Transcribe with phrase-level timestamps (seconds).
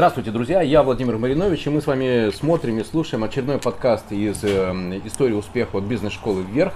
[0.00, 4.42] Здравствуйте, друзья, я Владимир Маринович, и мы с вами смотрим и слушаем очередной подкаст из
[4.42, 4.72] э,
[5.04, 6.72] истории успеха от бизнес-школы вверх.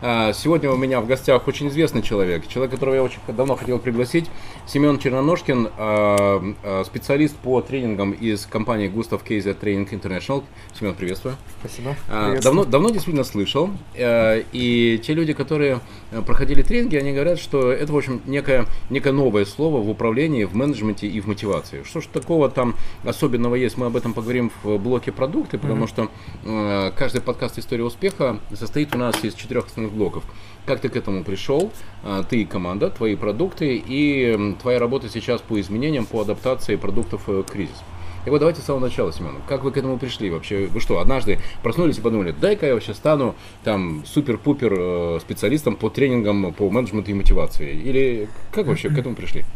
[0.00, 3.80] Э, сегодня у меня в гостях очень известный человек, человек, которого я очень давно хотел
[3.80, 4.26] пригласить,
[4.68, 10.44] Семен Черноножкин, э, э, специалист по тренингам из компании Gustav Кейзер Training International.
[10.78, 11.34] Семен, приветствую.
[11.58, 11.96] Спасибо.
[12.08, 15.80] Э, давно, давно действительно слышал, э, и те люди, которые
[16.26, 20.54] проходили тренинги, они говорят, что это, в общем, некое, некое новое слово в управлении, в
[20.54, 21.82] менеджменте и в мотивации.
[21.84, 25.88] Что ж такого там особенного есть, мы об этом поговорим в блоке продукты, потому mm-hmm.
[25.88, 26.10] что
[26.44, 30.24] э, каждый подкаст «История успеха» состоит у нас из четырех основных блоков.
[30.66, 31.70] Как ты к этому пришел,
[32.04, 36.76] э, ты и команда, твои продукты и э, твоя работа сейчас по изменениям, по адаптации
[36.76, 37.84] продуктов э, к кризису.
[38.28, 39.36] И вот давайте с самого начала, Семен.
[39.48, 40.66] Как вы к этому пришли вообще?
[40.66, 45.88] Вы что, однажды проснулись и подумали, дай-ка я вообще стану там супер-пупер э, специалистом по
[45.88, 47.72] тренингам по менеджменту и мотивации?
[47.72, 49.46] Или как вообще к этому пришли?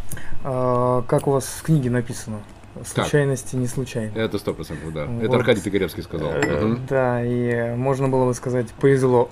[0.42, 2.38] А, как у вас в книге написано?
[2.82, 3.60] Случайности как?
[3.60, 4.12] не случайны.
[4.14, 5.04] Это сто процентов, да.
[5.04, 5.22] Вот.
[5.22, 6.30] Это Аркадий Пикаревский сказал.
[6.30, 6.78] Угу.
[6.88, 9.28] Да, и можно было бы сказать повезло.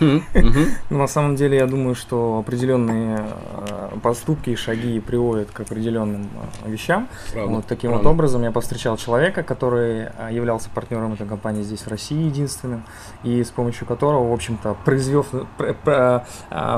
[0.00, 3.24] Но на самом деле я думаю, что определенные
[3.70, 6.28] э, поступки и шаги приводят к определенным
[6.64, 7.08] э, вещам.
[7.34, 12.26] Вот таким вот образом я повстречал человека, который являлся партнером этой компании здесь в России
[12.26, 12.84] единственным,
[13.24, 15.26] и с помощью которого, в общем-то, произвел,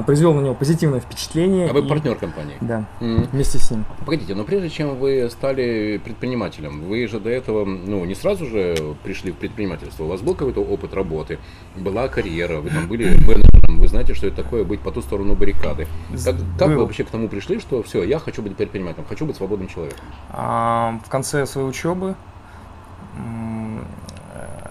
[0.07, 1.69] произвел на него позитивное впечатление.
[1.69, 2.57] А вы партнер компании?
[2.61, 3.85] Да, вместе с ним.
[4.05, 6.83] Погодите, но прежде чем вы стали предпринимателем.
[6.85, 10.05] Вы же до этого, ну, не сразу же пришли в предпринимательство.
[10.05, 11.39] У вас был какой-то опыт работы,
[11.77, 15.35] была карьера, вы там были менеджером, вы знаете, что это такое быть по ту сторону
[15.35, 15.87] баррикады.
[16.25, 19.37] Как, как вы вообще к тому пришли, что все, я хочу быть предпринимателем, хочу быть
[19.37, 20.05] свободным человеком?
[20.31, 22.15] А, в конце своей учебы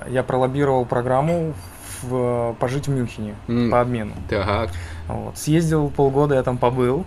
[0.09, 1.53] я пролоббировал программу
[2.01, 3.69] в, пожить в Мюнхене mm.
[3.69, 4.13] по обмену.
[4.29, 4.69] Так.
[5.07, 5.37] Вот.
[5.37, 7.05] Съездил полгода, я там побыл.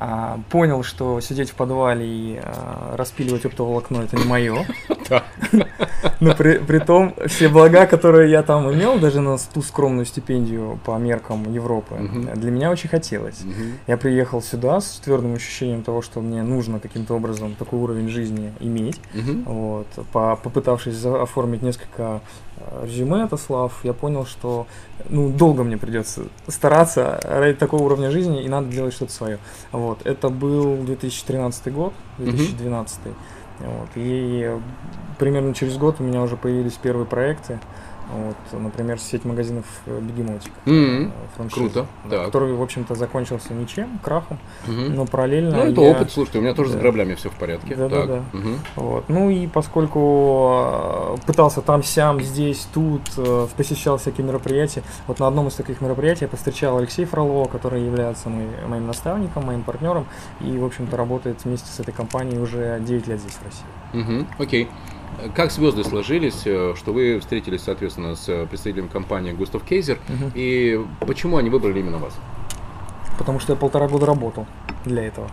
[0.00, 4.64] А, понял, что сидеть в подвале и а, распиливать оптоволокно это не мое.
[6.20, 10.78] Но при, при том, все блага, которые я там имел, даже на ту скромную стипендию
[10.84, 11.96] по меркам Европы,
[12.34, 13.40] для меня очень хотелось.
[13.86, 18.52] Я приехал сюда с твердым ощущением того, что мне нужно каким-то образом такой уровень жизни
[18.60, 19.00] иметь.
[19.46, 22.20] Вот, попытавшись оформить несколько
[22.82, 24.66] резюме отослав, я понял, что
[25.08, 29.38] ну, долго мне придется стараться ради такого уровня жизни, и надо делать что-то свое.
[29.72, 30.06] Вот.
[30.06, 32.98] Это был 2013 год, 2012.
[32.98, 33.14] Mm-hmm.
[33.60, 33.88] Вот.
[33.96, 34.56] И
[35.18, 37.58] примерно через год у меня уже появились первые проекты.
[38.10, 40.50] Вот, например, сеть магазинов э, Бегемотик.
[40.64, 41.50] Mm-hmm.
[41.52, 41.86] Круто.
[42.08, 44.88] Да, который, в общем-то, закончился ничем, крахом, mm-hmm.
[44.90, 45.56] но параллельно.
[45.56, 45.90] Ну, это я...
[45.90, 46.78] опыт, слушайте, у меня тоже да.
[46.78, 47.74] с граблями все в порядке.
[47.74, 48.06] Да, так.
[48.06, 48.38] да, да.
[48.38, 48.48] Угу.
[48.76, 49.08] Вот.
[49.08, 53.02] Ну и поскольку пытался там, сям, здесь, тут,
[53.56, 58.30] посещал всякие мероприятия, вот на одном из таких мероприятий я повстречал Алексея Фролова, который является
[58.30, 60.06] мой, моим наставником, моим партнером,
[60.40, 64.26] и, в общем-то, работает вместе с этой компанией уже 9 лет здесь, в России.
[64.38, 64.68] Окей.
[65.34, 70.32] Как звезды сложились, э, что вы встретились, соответственно, с представителем компании Густав Кейзер, угу.
[70.34, 72.14] и почему они выбрали именно вас?
[73.18, 74.46] Потому что я полтора года работал
[74.84, 75.28] для этого.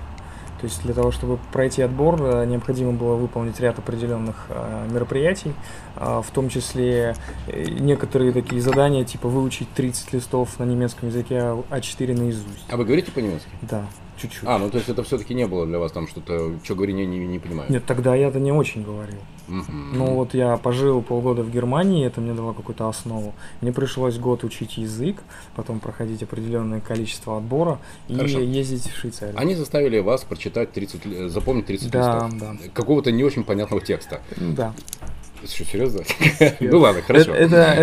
[0.60, 5.54] То есть для того, чтобы пройти отбор, э, необходимо было выполнить ряд определенных э, мероприятий,
[5.96, 7.16] в том числе
[7.48, 11.36] некоторые такие задания, типа выучить 30 листов на немецком языке
[11.70, 12.66] А4 наизусть.
[12.70, 13.50] А вы говорите по-немецки?
[13.62, 13.86] Да
[14.18, 14.44] чуть-чуть.
[14.46, 17.06] А, ну то есть это все-таки не было для вас там что-то, что говорю, не,
[17.06, 17.72] не, не понимаю.
[17.72, 19.20] Нет, тогда я это не очень говорил.
[19.48, 19.72] Угу.
[19.94, 23.34] Ну вот я пожил полгода в Германии, это мне дало какую-то основу.
[23.62, 25.18] Мне пришлось год учить язык,
[25.56, 28.40] потом проходить определенное количество отбора и Хорошо.
[28.40, 29.38] ездить в Швейцарию.
[29.38, 32.40] Они заставили вас прочитать 30, запомнить 30 да, листов.
[32.40, 32.56] Да.
[32.74, 34.22] Какого-то не очень понятного текста.
[34.38, 34.74] Да.
[35.48, 36.02] Что, серьезно?
[36.60, 37.34] ну ладно, хорошо.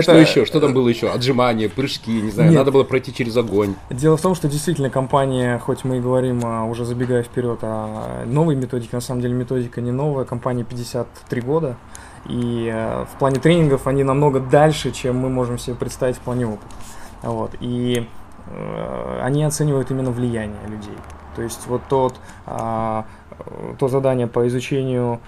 [0.03, 0.45] что еще?
[0.45, 1.11] Что там было еще?
[1.11, 3.75] Отжимания, прыжки, не знаю, надо было пройти через огонь.
[3.91, 8.25] Дело в том, что действительно компания, хоть мы и говорим, а, уже забегая вперед, о
[8.27, 11.77] новой методике, на самом деле методика не новая, компания 53 года.
[12.27, 16.47] И э, в плане тренингов они намного дальше, чем мы можем себе представить в плане
[16.47, 16.75] опыта.
[17.23, 17.51] Вот.
[17.61, 18.07] И
[18.47, 20.97] э, они оценивают именно влияние людей.
[21.35, 22.15] То есть вот тот,
[22.47, 23.07] а,
[23.79, 25.21] то задание по изучению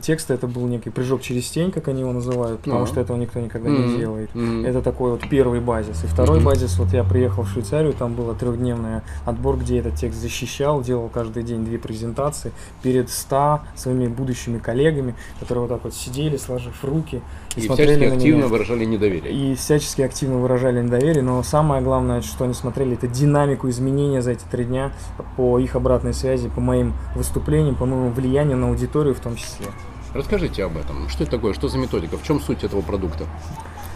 [0.00, 2.86] текста это был некий прыжок через тень, как они его называют, потому а.
[2.86, 3.86] что этого никто никогда mm-hmm.
[3.86, 4.30] не делает.
[4.34, 4.66] Mm-hmm.
[4.66, 6.04] Это такой вот первый базис.
[6.04, 6.44] И второй mm-hmm.
[6.44, 11.08] базис, вот я приехал в Швейцарию, там был трехдневный отбор, где этот текст защищал, делал
[11.08, 12.52] каждый день две презентации
[12.82, 17.20] перед ста своими будущими коллегами, которые вот так вот сидели, сложив руки
[17.56, 18.48] и, смотрели на активно меня.
[18.48, 19.32] выражали недоверие.
[19.32, 24.32] И всячески активно выражали недоверие, но самое главное, что они смотрели, это динамику изменения за
[24.32, 24.92] эти три дня
[25.36, 29.66] по их обратной связи, по моим выступлениям, по моему влиянию на аудиторию в том числе.
[30.14, 31.08] Расскажите об этом.
[31.08, 31.54] Что это такое?
[31.54, 32.18] Что за методика?
[32.18, 33.24] В чем суть этого продукта?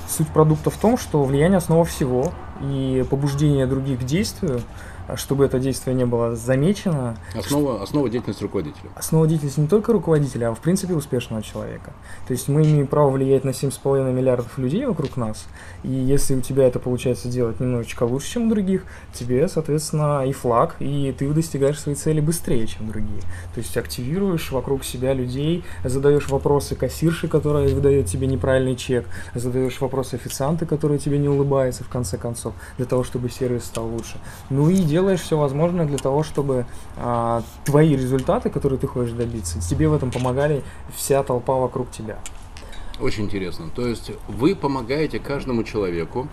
[0.08, 2.32] Суть продукта в том, что влияние основа всего,
[2.62, 4.62] и побуждение других к действию
[5.14, 7.17] чтобы это действие не было замечено.
[7.35, 8.91] Основа, основа деятельности руководителя.
[8.94, 11.93] Основа деятельности не только руководителя, а в принципе успешного человека.
[12.26, 15.47] То есть мы имеем право влиять на 7,5 миллиардов людей вокруг нас,
[15.82, 20.32] и если у тебя это получается делать немножечко лучше, чем у других, тебе, соответственно, и
[20.32, 23.20] флаг, и ты достигаешь своей цели быстрее, чем другие.
[23.55, 29.81] То есть активируешь вокруг себя людей, задаешь вопросы кассирши, которая выдает тебе неправильный чек, задаешь
[29.81, 34.19] вопросы официанта, который тебе не улыбается в конце концов, для того, чтобы сервис стал лучше.
[34.50, 36.64] Ну и делаешь все возможное для того, чтобы
[36.96, 40.62] а, твои результаты, которые ты хочешь добиться, тебе в этом помогали
[40.96, 42.16] вся толпа вокруг тебя.
[42.98, 43.66] Очень интересно.
[43.75, 46.28] То есть вы помогаете каждому человеку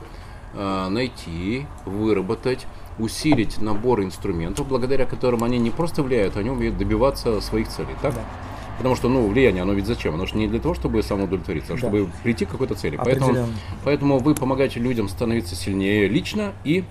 [0.53, 2.65] э, найти, выработать,
[2.99, 8.13] усилить набор инструментов, благодаря которым они не просто влияют, они умеют добиваться своих целей, так?
[8.13, 8.21] Да.
[8.77, 10.13] Потому что, ну, влияние, оно ведь зачем?
[10.13, 11.79] Оно же не для того, чтобы самоудовлетвориться, а да.
[11.79, 12.95] чтобы прийти к какой-то цели.
[12.95, 13.47] Поэтому,
[13.83, 16.85] поэтому вы помогаете людям становиться сильнее лично и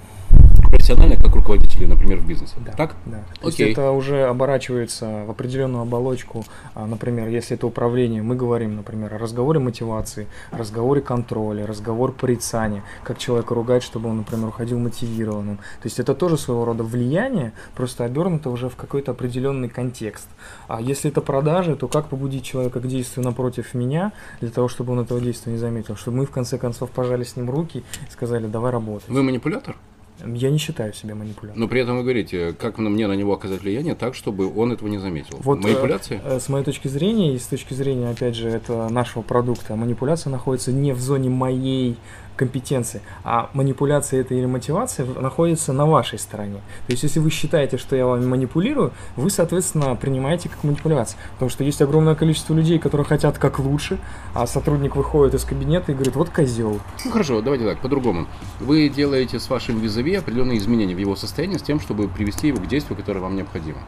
[0.72, 2.54] профессионально, как руководители, например, в бизнесе.
[2.64, 2.96] Да, так?
[3.04, 3.18] Да.
[3.40, 3.66] То Окей.
[3.66, 6.44] есть это уже оборачивается в определенную оболочку.
[6.74, 12.82] А, например, если это управление, мы говорим, например, о разговоре мотивации, разговоре контроля, разговор порицания,
[13.04, 15.58] как человека ругать, чтобы он, например, уходил мотивированным.
[15.58, 20.28] То есть это тоже своего рода влияние, просто обернуто уже в какой-то определенный контекст.
[20.68, 24.92] А если это продажи, то как побудить человека к действию напротив меня, для того, чтобы
[24.92, 28.10] он этого действия не заметил, чтобы мы в конце концов пожали с ним руки и
[28.10, 29.08] сказали, давай работать.
[29.08, 29.76] Вы манипулятор?
[30.24, 31.60] Я не считаю себя манипулятором.
[31.60, 34.88] Но при этом вы говорите, как мне на него оказать влияние так, чтобы он этого
[34.88, 35.38] не заметил.
[35.40, 36.20] Вот, Манипуляция?
[36.24, 40.30] Э, с моей точки зрения, и с точки зрения, опять же, это нашего продукта, манипуляция
[40.30, 41.96] находится не в зоне моей
[42.36, 46.60] компетенции, а манипуляция это или мотивация находится на вашей стороне.
[46.86, 51.18] То есть, если вы считаете, что я вами манипулирую, вы, соответственно, принимаете как манипуляцию.
[51.34, 53.98] Потому что есть огромное количество людей, которые хотят как лучше,
[54.34, 56.80] а сотрудник выходит из кабинета и говорит, вот козел.
[57.04, 58.26] Ну хорошо, давайте так, по-другому.
[58.60, 62.58] Вы делаете с вашим визави определенные изменения в его состоянии с тем, чтобы привести его
[62.58, 63.78] к действию, которое вам необходимо.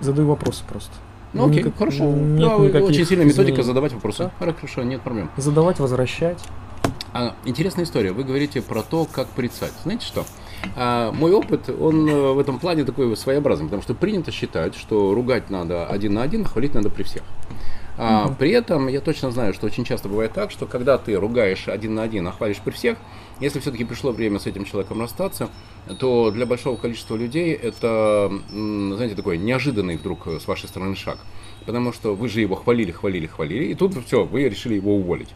[0.00, 0.92] Задаю вопросы просто.
[1.32, 2.04] Ну окей, Никак, хорошо.
[2.04, 3.62] Нет да, очень сильная методика изменений.
[3.62, 4.30] задавать вопросы.
[4.38, 4.52] Да?
[4.52, 5.30] Хорошо, нет проблем.
[5.36, 6.38] Задавать, возвращать.
[7.12, 8.12] А, интересная история.
[8.12, 9.72] Вы говорите про то, как порицать.
[9.82, 10.24] Знаете что?
[10.76, 15.14] А, мой опыт, он э, в этом плане такой своеобразный, потому что принято считать, что
[15.14, 17.22] ругать надо один на один, хвалить надо при всех.
[17.96, 18.36] А, угу.
[18.38, 21.94] При этом я точно знаю, что очень часто бывает так, что когда ты ругаешь один
[21.94, 22.98] на один, а хвалишь при всех,
[23.40, 25.48] если все-таки пришло время с этим человеком расстаться,
[25.98, 31.18] то для большого количества людей это, знаете, такой неожиданный вдруг с вашей стороны шаг.
[31.66, 35.30] Потому что вы же его хвалили, хвалили, хвалили, и тут все, вы решили его уволить.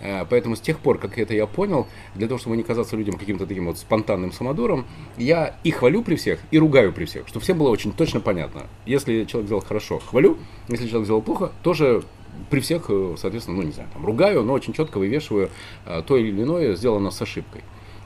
[0.00, 3.16] Э, поэтому с тех пор, как это я понял, для того, чтобы не казаться людям
[3.16, 4.86] каким-то таким вот спонтанным самодуром,
[5.16, 8.66] я и хвалю при всех, и ругаю при всех, чтобы всем было очень точно понятно.
[8.86, 10.38] Если человек сделал хорошо, хвалю,
[10.68, 12.02] если человек сделал плохо, тоже
[12.48, 15.50] при всех, э, соответственно, ну не знаю, там, ругаю, но очень четко вывешиваю
[15.86, 17.62] э, то или иное сделано с ошибкой.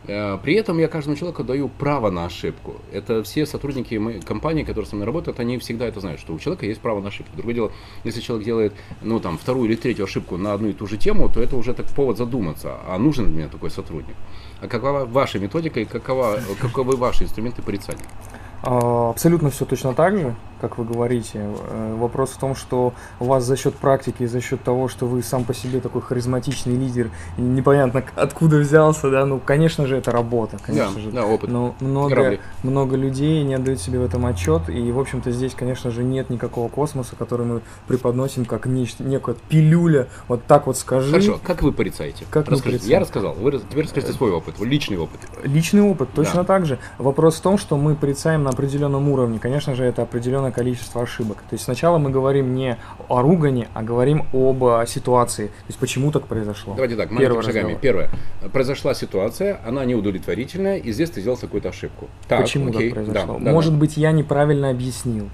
[0.07, 2.77] Э, при этом я каждому человеку даю право на ошибку.
[2.93, 6.39] Это все сотрудники моей компании, которые со мной работают, они всегда это знают, что у
[6.39, 7.37] человека есть право на ошибку.
[7.37, 7.73] Другое дело,
[8.05, 11.29] если человек делает, ну, там, вторую или третью ошибку на одну и ту же тему,
[11.29, 14.15] то это уже так повод задуматься, а нужен ли мне такой сотрудник?
[14.61, 18.05] А какова ваша методика и какова, каковы ваши инструменты порицания?
[18.63, 20.35] А, абсолютно все точно так же,
[20.69, 21.41] как вы говорите.
[21.69, 25.23] Э, вопрос в том, что у вас за счет практики, за счет того, что вы
[25.23, 30.57] сам по себе такой харизматичный лидер, непонятно откуда взялся, да, ну, конечно же, это работа,
[30.65, 31.11] конечно да, же.
[31.11, 31.51] Да, опыт.
[31.51, 35.91] Но много, много людей не отдают себе в этом отчет, и, в общем-то, здесь, конечно
[35.91, 41.11] же, нет никакого космоса, который мы преподносим как нечто, некое пилюля, вот так вот скажи.
[41.11, 42.25] Хорошо, как вы порицаете?
[42.31, 42.89] Как Расскажите.
[42.89, 45.21] Я рассказал, вы теперь расскажите свой опыт, личный опыт.
[45.43, 46.45] Личный опыт, точно да.
[46.45, 46.79] так же.
[46.97, 51.39] Вопрос в том, что мы порицаем на определенном уровне, конечно же, это определенное количество ошибок.
[51.49, 55.49] То есть сначала мы говорим не о ругане, а говорим об а, ситуации.
[55.49, 56.75] То есть почему так произошло.
[56.75, 57.79] Давайте так, маленькими шагами.
[57.81, 58.11] Первое.
[58.53, 62.09] Произошла ситуация, она неудовлетворительная, и здесь ты сделал какую-то ошибку.
[62.29, 62.91] Так, почему окей.
[62.91, 63.39] так произошло?
[63.39, 63.79] Да, Может да.
[63.79, 65.29] быть, я неправильно объяснил.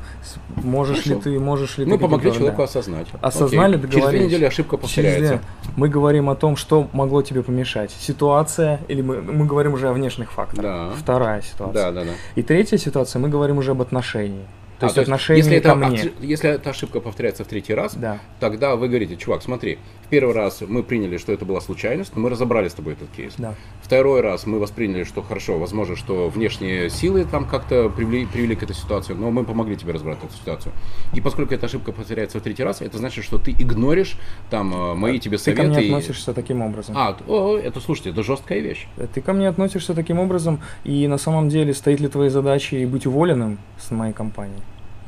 [0.57, 1.15] Можешь Хорошо.
[1.15, 1.97] ли ты, можешь ли мы ты...
[1.97, 2.65] Мы помогли человеку да.
[2.65, 3.09] осознать.
[3.21, 3.83] Осознали, окей.
[3.83, 3.93] договорились.
[3.93, 5.29] Через две недели ошибка повторяется.
[5.29, 5.41] Через...
[5.77, 7.91] Мы говорим о том, что могло тебе помешать.
[7.99, 10.63] Ситуация, или мы, мы говорим уже о внешних факторах.
[10.63, 10.91] Да.
[10.97, 11.75] Вторая ситуация.
[11.75, 12.13] Да, да, да.
[12.35, 14.45] И третья ситуация, мы говорим уже об отношении.
[14.81, 16.11] То а, есть то отношение если ко мне.
[16.21, 18.19] Если эта ошибка повторяется в третий раз, да.
[18.41, 19.79] тогда вы говорите, чувак, смотри,
[20.11, 23.35] первый раз мы приняли, что это была случайность, но мы разобрали с тобой этот кейс.
[23.39, 23.55] Да.
[23.83, 28.63] Второй раз мы восприняли, что хорошо, возможно, что внешние силы там как-то привели, привели к
[28.63, 30.73] этой ситуации, но мы помогли тебе разобрать эту ситуацию.
[31.15, 34.17] И поскольку эта ошибка повторяется в третий раз, это значит, что ты игноришь
[34.51, 35.63] там э, мои тебе советы.
[35.63, 36.97] Ты ко мне относишься таким образом.
[36.99, 38.87] А, о, это, слушайте, это жесткая вещь.
[39.15, 43.07] Ты ко мне относишься таким образом, и на самом деле стоит ли твоей задачей быть
[43.07, 44.61] уволенным с моей компании?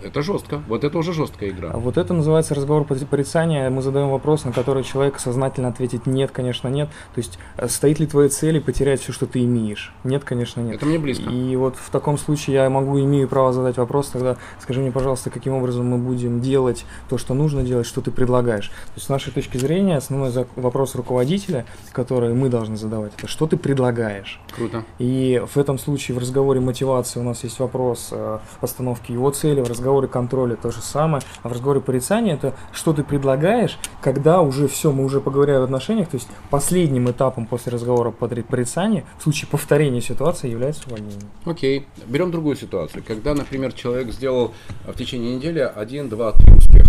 [0.04, 0.62] Это жестко.
[0.68, 1.70] Вот это уже жесткая игра.
[1.72, 3.70] А вот это называется разговор порицания.
[3.70, 6.88] Мы задаем вопрос, на который человек сознательно ответит нет, конечно, нет.
[7.14, 9.92] То есть э, стоит ли твоей цели потерять все, что ты имеешь?
[10.04, 10.76] Нет, конечно, нет.
[10.76, 11.30] Это мне близко.
[11.30, 15.30] И вот в таком случае я могу, имею право задать вопрос, тогда скажи мне, пожалуйста,
[15.30, 18.68] каким образом мы будем делать то, что нужно делать, что ты предлагаешь.
[18.68, 23.46] То есть с нашей точки зрения основной вопрос руководителя, который мы должны задавать, это что
[23.46, 24.40] ты предлагаешь.
[24.54, 24.84] Круто.
[24.98, 29.60] И в этом случае в разговоре мотивации у нас есть вопрос э, постановки его цели,
[29.60, 34.40] в разговоре контроля то же самое, а в разговоре порицания это что ты предлагаешь, когда
[34.40, 39.22] уже все, мы уже поговорили в отношениях, то есть последним этапом после разговора порицания в
[39.22, 41.20] случае повторения ситуации является увольнение.
[41.44, 43.02] Окей, берем другую ситуацию.
[43.06, 44.52] Когда, например, человек сделал
[44.86, 46.81] в течение недели один, два, три успеха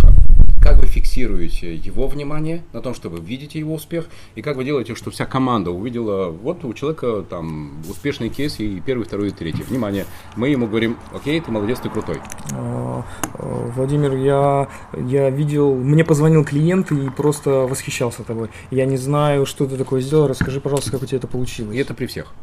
[0.63, 4.63] как вы фиксируете его внимание на том, что вы видите его успех, и как вы
[4.63, 9.32] делаете, чтобы вся команда увидела, вот у человека там успешный кейс и первый, второй и
[9.32, 9.63] третий.
[9.63, 10.05] Внимание,
[10.38, 12.22] мы ему говорим, окей, ты молодец, ты крутой.
[12.53, 13.03] А,
[13.34, 18.50] а, Владимир, я, я видел, мне позвонил клиент и просто восхищался тобой.
[18.72, 21.75] Я не знаю, что ты такое сделал, расскажи, пожалуйста, как у тебя это получилось.
[21.75, 22.34] И это при всех.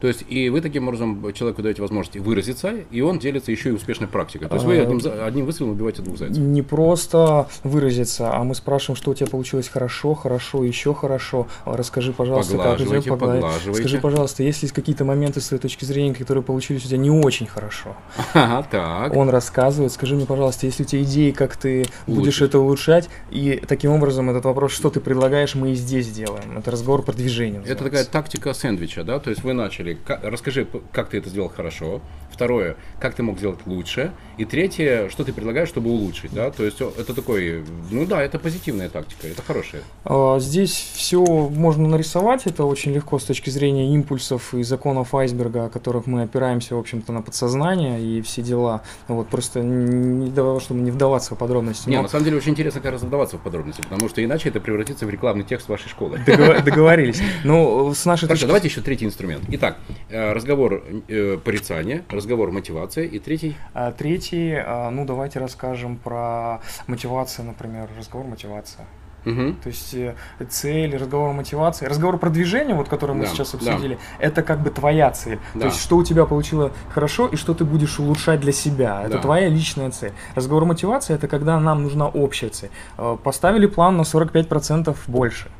[0.00, 3.72] То есть и вы таким образом человеку даете возможность выразиться, и он делится еще и
[3.72, 4.48] успешной практикой.
[4.48, 6.38] То есть вы а, одним, одним выстрелом убиваете двух зайцев.
[6.38, 11.48] Не просто выразиться, а мы спрашиваем, что у тебя получилось хорошо, хорошо, еще хорошо.
[11.64, 13.80] Расскажи, пожалуйста, как идет поглаживайте.
[13.80, 17.10] Скажи, пожалуйста, есть ли какие-то моменты с твоей точки зрения, которые получились у тебя не
[17.10, 17.96] очень хорошо?
[18.34, 19.16] Ага, так.
[19.16, 19.92] Он рассказывает.
[19.92, 22.20] Скажи мне, пожалуйста, есть ли у тебя идеи, как ты Лучше.
[22.20, 23.08] будешь это улучшать?
[23.30, 26.56] И таким образом этот вопрос, что ты предлагаешь, мы и здесь делаем.
[26.56, 27.62] Это разговор продвижения.
[27.66, 29.18] Это такая тактика сэндвича, да?
[29.18, 29.87] То есть вы начали.
[30.22, 32.00] Расскажи, как ты это сделал хорошо.
[32.38, 34.12] Второе, как ты мог сделать лучше.
[34.36, 36.52] И третье, что ты предлагаешь, чтобы улучшить, да?
[36.52, 39.82] То есть это такой, ну да, это позитивная тактика, это хорошая.
[40.04, 45.64] А, здесь все можно нарисовать, это очень легко с точки зрения импульсов и законов айсберга,
[45.64, 48.82] о которых мы опираемся, в общем-то, на подсознание и все дела.
[49.08, 51.88] Вот просто не того, чтобы не вдаваться в подробности.
[51.88, 52.02] Не, но...
[52.02, 55.06] на самом деле очень интересно как раз вдаваться в подробности, потому что иначе это превратится
[55.06, 56.20] в рекламный текст вашей школы.
[56.64, 57.20] Договорились.
[57.42, 58.44] Ну, с нашей точки...
[58.44, 59.42] давайте еще третий инструмент.
[59.48, 59.78] Итак,
[60.08, 63.56] э, разговор э, порицания, разговор мотивации и третий?
[63.74, 68.86] А, третий, а, ну давайте расскажем про мотивацию, например, разговор мотивация.
[69.26, 69.56] Угу.
[69.62, 70.14] То есть э,
[70.48, 74.26] цель, разговор мотивации, разговор продвижения, вот который мы да, сейчас обсудили, да.
[74.26, 75.38] это как бы твоя цель.
[75.54, 75.60] Да.
[75.60, 79.02] То есть что у тебя получило хорошо и что ты будешь улучшать для себя.
[79.02, 79.18] Это да.
[79.18, 80.12] твоя личная цель.
[80.34, 82.70] Разговор мотивации это когда нам нужна общая цель.
[82.96, 85.50] Э, поставили план на 45% больше.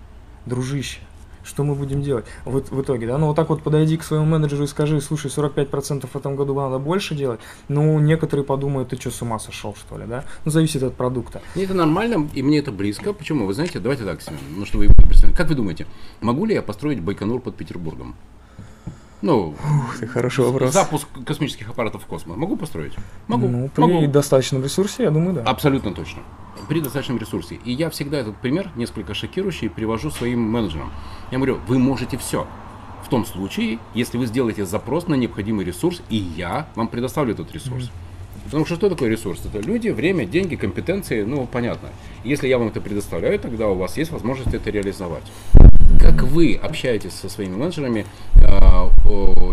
[0.46, 1.00] Дружище
[1.48, 2.26] что мы будем делать?
[2.44, 5.30] В, в итоге, да, ну вот так вот подойди к своему менеджеру и скажи, слушай,
[5.30, 9.74] 45% в этом году надо больше делать, ну, некоторые подумают, ты что, с ума сошел,
[9.74, 11.40] что ли, да, ну, зависит от продукта.
[11.54, 14.78] Мне это нормально, и мне это близко, почему, вы знаете, давайте так, Семен, ну, что
[14.78, 15.86] вы представляете, как вы думаете,
[16.20, 18.14] могу ли я построить Байконур под Петербургом?
[19.20, 20.72] Ну, Ух ты, хороший вопрос.
[20.72, 22.36] Запуск космических аппаратов в космос.
[22.36, 22.92] Могу построить?
[23.26, 23.48] Могу.
[23.48, 24.06] Ну, при Могу.
[24.06, 25.42] достаточном ресурсе, я думаю, да.
[25.42, 26.22] Абсолютно точно.
[26.68, 27.58] При достаточном ресурсе.
[27.64, 30.92] И я всегда этот пример, несколько шокирующий, привожу своим менеджерам.
[31.32, 32.46] Я говорю, вы можете все.
[33.04, 37.52] В том случае, если вы сделаете запрос на необходимый ресурс, и я вам предоставлю этот
[37.52, 37.84] ресурс.
[37.84, 38.44] Mm-hmm.
[38.44, 39.40] Потому что что такое ресурс?
[39.44, 41.88] Это люди, время, деньги, компетенции, ну, понятно.
[42.22, 45.24] Если я вам это предоставляю, тогда у вас есть возможность это реализовать
[46.00, 48.48] как вы общаетесь со своими менеджерами э,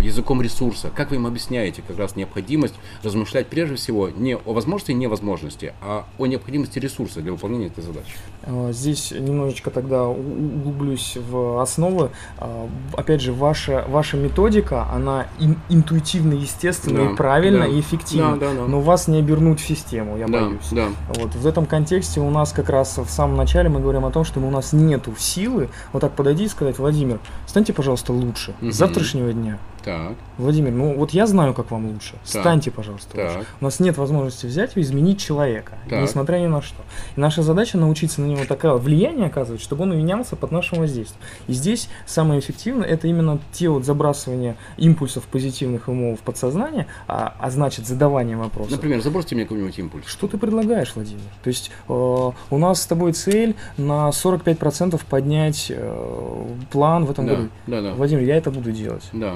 [0.06, 4.92] языком ресурса, как вы им объясняете как раз необходимость размышлять прежде всего не о возможности
[4.92, 8.16] и невозможности, а о необходимости ресурса для выполнения этой задачи.
[8.44, 12.12] А, здесь немножечко тогда углублюсь в основы.
[12.38, 17.80] А, опять же, ваша, ваша методика, она ин, интуитивно, естественно, да, и правильно, да, и
[17.80, 18.38] эффективно.
[18.38, 18.68] Да, да, да.
[18.68, 20.68] Но вас не обернуть в систему, я да, боюсь.
[20.72, 20.88] Да.
[21.10, 24.24] Вот, в этом контексте у нас как раз в самом начале мы говорим о том,
[24.24, 28.72] что у нас нету силы вот так подойти и сказать, Владимир, станьте, пожалуйста, лучше угу.
[28.72, 29.60] с завтрашнего дня.
[29.86, 30.14] Так.
[30.40, 32.14] Владимир, ну вот я знаю, как вам лучше.
[32.14, 32.42] Так.
[32.42, 33.36] Станьте, пожалуйста, так.
[33.36, 33.48] лучше.
[33.62, 36.02] У нас нет возможности взять и изменить человека, так.
[36.02, 36.82] несмотря ни на что.
[37.16, 41.22] И наша задача научиться на него такое влияние оказывать, чтобы он менялся под нашим воздействием.
[41.48, 47.36] И здесь самое эффективное это именно те вот забрасывания импульсов позитивных умов в подсознание, а,
[47.40, 48.72] а значит задавание вопросов.
[48.72, 50.08] Например, забросьте мне какой-нибудь импульс.
[50.08, 51.22] Что ты предлагаешь, Владимир?
[51.44, 57.28] То есть э, у нас с тобой цель на 45% поднять э, план в этом
[57.28, 57.50] да, году.
[57.68, 57.94] Да, да.
[57.94, 59.08] Владимир, я это буду делать.
[59.14, 59.36] Да.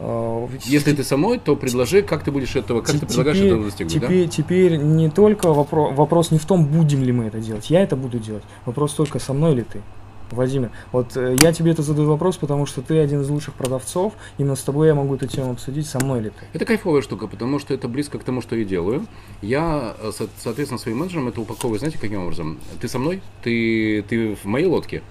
[0.00, 3.94] А, Если ты самой, то предложи, как ты будешь этого, как ты предлагаешь этого достигнуть.
[3.94, 4.30] Теперь, да?
[4.30, 7.68] теперь не только вопрос, вопрос не в том, будем ли мы это делать.
[7.70, 8.44] Я это буду делать.
[8.64, 9.82] Вопрос только со мной ли ты.
[10.30, 14.12] Владимир, вот э, я тебе это задаю вопрос, потому что ты один из лучших продавцов,
[14.36, 16.46] именно с тобой я могу эту тему обсудить, со мной ли ты?
[16.52, 19.06] Это кайфовая штука, потому что это близко к тому, что я делаю.
[19.40, 22.58] Я, э, соответственно, своим менеджером это упаковываю, знаете, каким образом?
[22.80, 23.22] Ты со мной?
[23.42, 25.02] Ты, ты в моей лодке?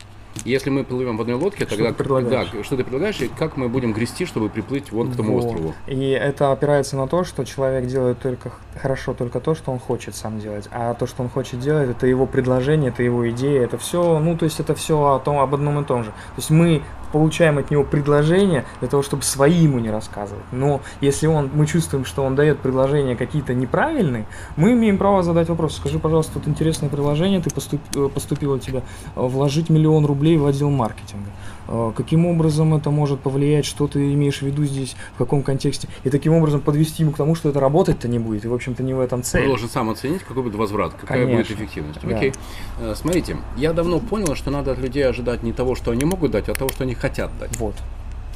[0.46, 3.58] Если мы плывем в одной лодке, тогда что ты да, что ты предлагаешь, и как
[3.58, 5.46] мы будем грести, чтобы приплыть вон к тому вот.
[5.46, 5.76] острову.
[5.88, 10.16] И это опирается на то, что человек делает только хорошо только то, что он хочет
[10.16, 10.68] сам делать.
[10.72, 14.38] А то, что он хочет делать, это его предложение, это его идея, это все, ну,
[14.38, 16.12] то есть это все о том, об одном и том же.
[16.12, 20.44] То есть мы получаем от него предложение для того, чтобы свои ему не рассказывать.
[20.52, 25.50] Но если он, мы чувствуем, что он дает предложения какие-то неправильные, мы имеем право задать
[25.50, 25.76] вопрос.
[25.78, 28.80] Скажи, пожалуйста, тут интересное предложение, ты поступ, э, поступило тебе
[29.16, 31.30] э, вложить миллион рублей в отдел маркетинга.
[31.68, 35.88] Э, каким образом это может повлиять, что ты имеешь в виду здесь, в каком контексте,
[36.04, 38.84] и таким образом подвести ему к тому, что это работать-то не будет, и, в общем-то,
[38.84, 39.44] не в этом цель.
[39.44, 41.44] Он должен сам оценить, какой будет возврат, какая Конечно.
[41.44, 42.00] будет эффективность.
[42.02, 42.16] Да.
[42.16, 42.34] Окей.
[42.80, 46.32] Э, смотрите, я давно понял, что надо от людей ожидать не того, что они могут
[46.32, 47.56] дать, а того, что они хотят дать.
[47.58, 47.76] Вот.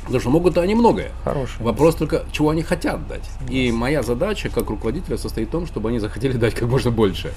[0.02, 1.12] Потому что могут они многое.
[1.24, 1.62] Хороший.
[1.62, 3.30] Вопрос только, чего они хотят дать.
[3.48, 3.54] Yes.
[3.54, 7.32] И моя задача как руководителя состоит в том, чтобы они захотели дать как можно больше.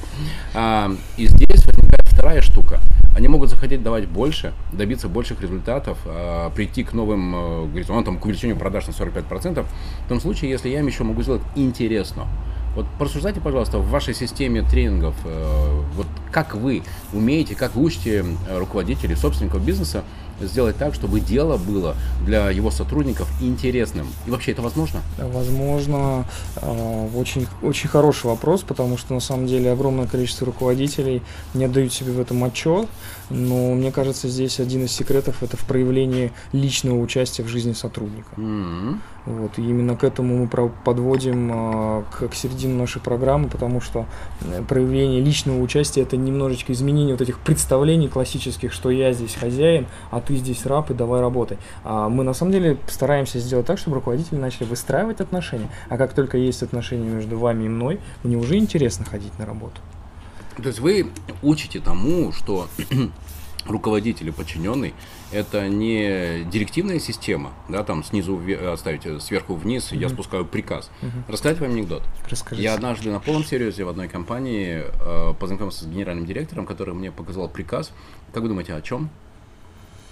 [0.55, 2.81] А, и здесь возникает вторая штука.
[3.15, 8.25] Они могут захотеть давать больше, добиться больших результатов, а, прийти к новым э, горизонтам, к
[8.25, 9.65] увеличению продаж на 45%.
[10.05, 12.27] В том случае, если я им еще могу сделать интересно.
[12.75, 18.25] Вот порассуждайте, пожалуйста, в вашей системе тренингов, э, вот как вы умеете, как вы учите
[18.49, 20.03] э, руководителей, собственников бизнеса
[20.41, 24.07] сделать так, чтобы дело было для его сотрудников интересным.
[24.27, 25.01] И вообще это возможно?
[25.19, 26.27] Возможно.
[26.57, 31.23] А, очень, очень хороший вопрос, потому что на самом деле огромное количество руководителей
[31.55, 32.89] не отдают себе в этом отчет.
[33.31, 38.29] Но мне кажется, здесь один из секретов это в проявлении личного участия в жизни сотрудника.
[38.37, 38.99] Mm-hmm.
[39.27, 44.05] Вот, и именно к этому мы подводим а, к, к середине нашей программы, потому что
[44.43, 49.87] э, проявление личного участия это немножечко изменение вот этих представлений классических, что я здесь хозяин,
[50.11, 51.57] а ты здесь раб и давай работай.
[51.85, 56.13] А мы на самом деле стараемся сделать так, чтобы руководители начали выстраивать отношения, а как
[56.13, 59.81] только есть отношения между вами и мной, мне уже интересно ходить на работу.
[60.57, 61.11] То есть вы
[61.43, 62.69] учите тому, что
[63.67, 64.95] руководитель и подчиненный
[65.35, 68.41] это не директивная система, да, там снизу
[68.73, 69.99] оставить э, сверху вниз, mm-hmm.
[69.99, 70.91] я спускаю приказ.
[71.03, 71.33] Mm-hmm.
[71.33, 72.03] Рассказать вам анекдот.
[72.29, 72.63] Расскажите.
[72.63, 77.11] Я однажды на полном серьезе в одной компании э, познакомился с генеральным директором, который мне
[77.11, 77.93] показал приказ.
[78.33, 79.11] Как вы думаете, о чем?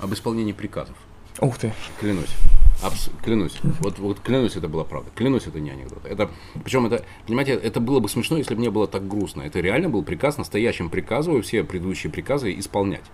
[0.01, 0.97] Об исполнении приказов.
[1.41, 1.73] Ух ты.
[2.01, 2.35] Клянусь.
[2.83, 3.59] Абс- клянусь.
[3.81, 5.11] Вот, вот клянусь, это была правда.
[5.15, 6.05] Клянусь, это не анекдот.
[6.05, 6.31] Это,
[6.65, 9.43] причем это, понимаете, это было бы смешно, если бы не было так грустно.
[9.43, 13.05] Это реально был приказ, настоящим приказываю все предыдущие приказы исполнять.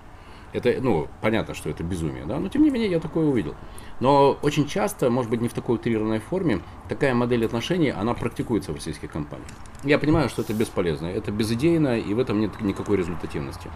[0.53, 3.55] Это, ну, понятно, что это безумие, да, но тем не менее я такое увидел.
[4.01, 8.73] Но очень часто, может быть, не в такой утрированной форме, такая модель отношений, она практикуется
[8.73, 9.49] в российских компаниях.
[9.85, 13.71] Я понимаю, что это бесполезно, это безыдейно, и в этом нет никакой результативности.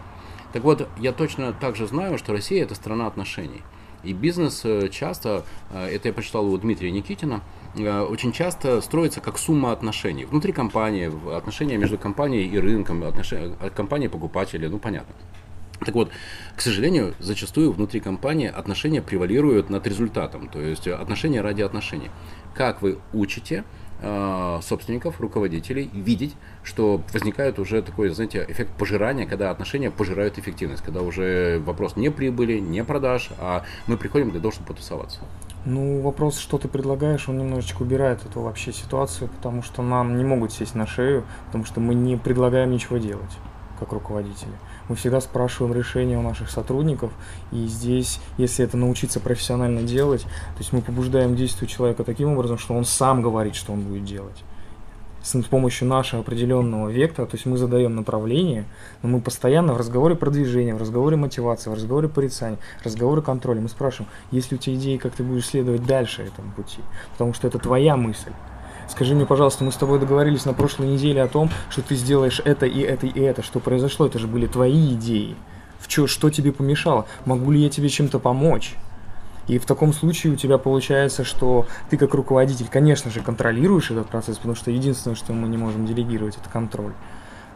[0.52, 3.62] Так вот, я точно также знаю, что Россия– это страна отношений.
[4.04, 7.40] И бизнес э, часто, э, это я прочитал у Дмитрия Никитина,
[7.76, 10.24] э, очень часто строится как сумма отношений.
[10.24, 15.14] Внутри компании, отношения между компанией и рынком, отношения компании покупателя, ну понятно.
[15.84, 16.10] Так вот,
[16.56, 22.10] к сожалению, зачастую внутри компании отношения превалируют над результатом, то есть отношения ради отношений.
[22.54, 23.64] Как вы учите
[24.02, 30.82] э, собственников, руководителей видеть, что возникает уже такой, знаете, эффект пожирания, когда отношения пожирают эффективность,
[30.82, 35.20] когда уже вопрос не прибыли, не продаж, а мы приходим для того, чтобы потусоваться.
[35.64, 40.24] Ну, вопрос, что ты предлагаешь, он немножечко убирает эту вообще ситуацию, потому что нам не
[40.24, 43.30] могут сесть на шею, потому что мы не предлагаем ничего делать,
[43.84, 44.52] как руководители
[44.88, 47.12] мы всегда спрашиваем решения у наших сотрудников,
[47.50, 52.58] и здесь, если это научиться профессионально делать, то есть мы побуждаем действие человека таким образом,
[52.58, 54.44] что он сам говорит, что он будет делать.
[55.22, 58.64] С помощью нашего определенного вектора, то есть мы задаем направление,
[59.02, 63.60] но мы постоянно в разговоре продвижения, в разговоре мотивации, в разговоре порицания, в разговоре контроля,
[63.60, 66.80] мы спрашиваем, есть ли у тебя идеи, как ты будешь следовать дальше этому пути,
[67.12, 68.32] потому что это твоя мысль.
[68.88, 72.40] Скажи мне, пожалуйста, мы с тобой договорились на прошлой неделе о том, что ты сделаешь
[72.44, 73.42] это и это и это.
[73.42, 74.06] Что произошло?
[74.06, 75.36] Это же были твои идеи.
[75.78, 77.06] В чё, что тебе помешало?
[77.24, 78.76] Могу ли я тебе чем-то помочь?
[79.48, 84.08] И в таком случае у тебя получается, что ты как руководитель, конечно же, контролируешь этот
[84.08, 86.92] процесс, потому что единственное, что мы не можем делегировать, это контроль.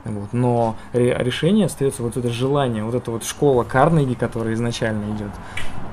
[0.07, 0.33] Вот.
[0.33, 5.33] Но решение остается вот это желание, вот эта вот школа Карнеги, которая изначально идет.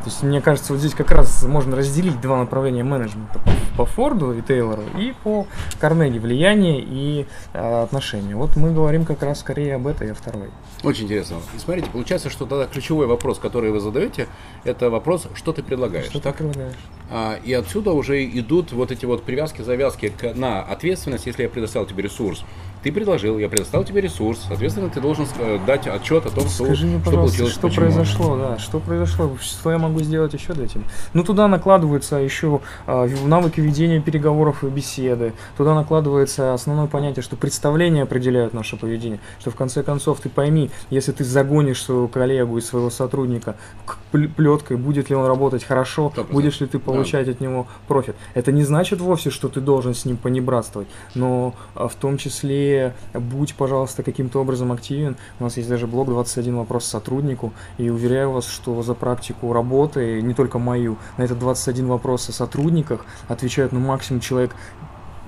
[0.03, 3.39] То есть, мне кажется, вот здесь как раз можно разделить два направления менеджмента
[3.77, 5.47] по Форду и Тейлору и по
[5.79, 8.35] Карнеги влияние и э, отношения.
[8.35, 10.49] Вот мы говорим как раз скорее об этой, а второй.
[10.83, 11.37] Очень интересно.
[11.55, 14.27] И смотрите, получается, что тогда ключевой вопрос, который вы задаете,
[14.65, 16.07] это вопрос, что ты предлагаешь.
[16.07, 16.35] Что так?
[16.35, 16.75] ты предлагаешь?
[17.09, 21.49] А, и отсюда уже идут вот эти вот привязки, завязки к, на ответственность, если я
[21.49, 22.43] предоставил тебе ресурс
[22.83, 26.65] ты предложил, я предоставил тебе ресурс, соответственно, ты должен э, дать отчет о том, что,
[26.65, 27.85] Скажи мне, что получилось, что почему.
[27.85, 30.83] произошло, да, что произошло, что я могу сделать еще для тебя.
[31.13, 35.33] Ну, туда накладываются еще э, навыки ведения переговоров и беседы.
[35.55, 39.19] Туда накладывается основное понятие, что представления определяют наше поведение.
[39.39, 43.97] Что в конце концов ты пойми, если ты загонишь своего коллегу и своего сотрудника к
[44.11, 46.31] плеткой, будет ли он работать хорошо, 100%.
[46.31, 47.31] будешь ли ты получать да.
[47.31, 48.15] от него профит.
[48.33, 52.72] Это не значит вовсе, что ты должен с ним понебратствовать, но а, в том числе
[53.13, 55.15] будь, пожалуйста, каким-то образом активен.
[55.39, 60.21] У нас есть даже блог 21 вопрос сотруднику, и уверяю вас, что за практику работы,
[60.21, 64.55] не только мою, на этот 21 вопрос о сотрудниках отвечают ну максимум человек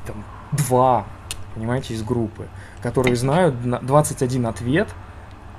[0.05, 1.05] там, два,
[1.55, 2.47] понимаете, из группы,
[2.81, 4.89] которые знают 21 ответ–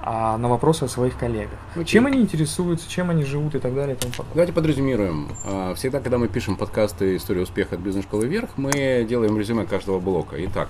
[0.09, 1.59] а на вопросы о своих коллегах.
[1.75, 1.85] Okay.
[1.85, 4.35] Чем они интересуются, чем они живут и так далее и тому подобное.
[4.35, 5.29] Давайте подрезюмируем.
[5.45, 9.99] А, всегда, когда мы пишем подкасты «История успеха от бизнес-школы вверх», мы делаем резюме каждого
[9.99, 10.37] блока.
[10.45, 10.69] Итак,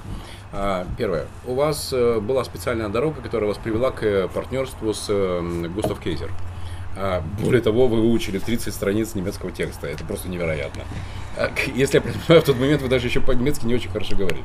[0.54, 1.26] а, первое.
[1.44, 5.06] У вас э, была специальная дорога, которая вас привела к партнерству с
[5.68, 6.30] Густав Кейзер.
[6.96, 9.86] А, более того, вы выучили 30 страниц немецкого текста.
[9.86, 10.84] Это просто невероятно.
[11.74, 14.44] Если я понимаю, в тот момент вы даже еще по-немецки не очень хорошо говорили.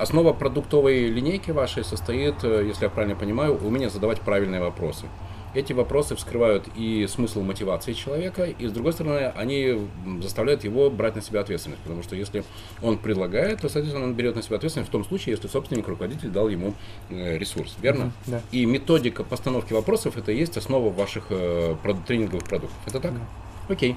[0.00, 5.04] Основа продуктовой линейки вашей состоит, э, если я правильно понимаю, умение задавать правильные вопросы.
[5.52, 9.78] Эти вопросы вскрывают и смысл мотивации человека, и с другой стороны, они
[10.22, 11.82] заставляют его брать на себя ответственность.
[11.82, 12.44] Потому что если
[12.80, 16.30] он предлагает, то, соответственно, он берет на себя ответственность в том случае, если собственник, руководитель
[16.30, 16.72] дал ему
[17.10, 17.76] э, ресурс.
[17.82, 18.04] Верно?
[18.04, 18.40] Mm-hmm, да.
[18.52, 22.78] И методика постановки вопросов это и есть основа ваших э, тренинговых продуктов.
[22.86, 23.12] Это так?
[23.12, 23.72] Mm-hmm.
[23.72, 23.96] Окей.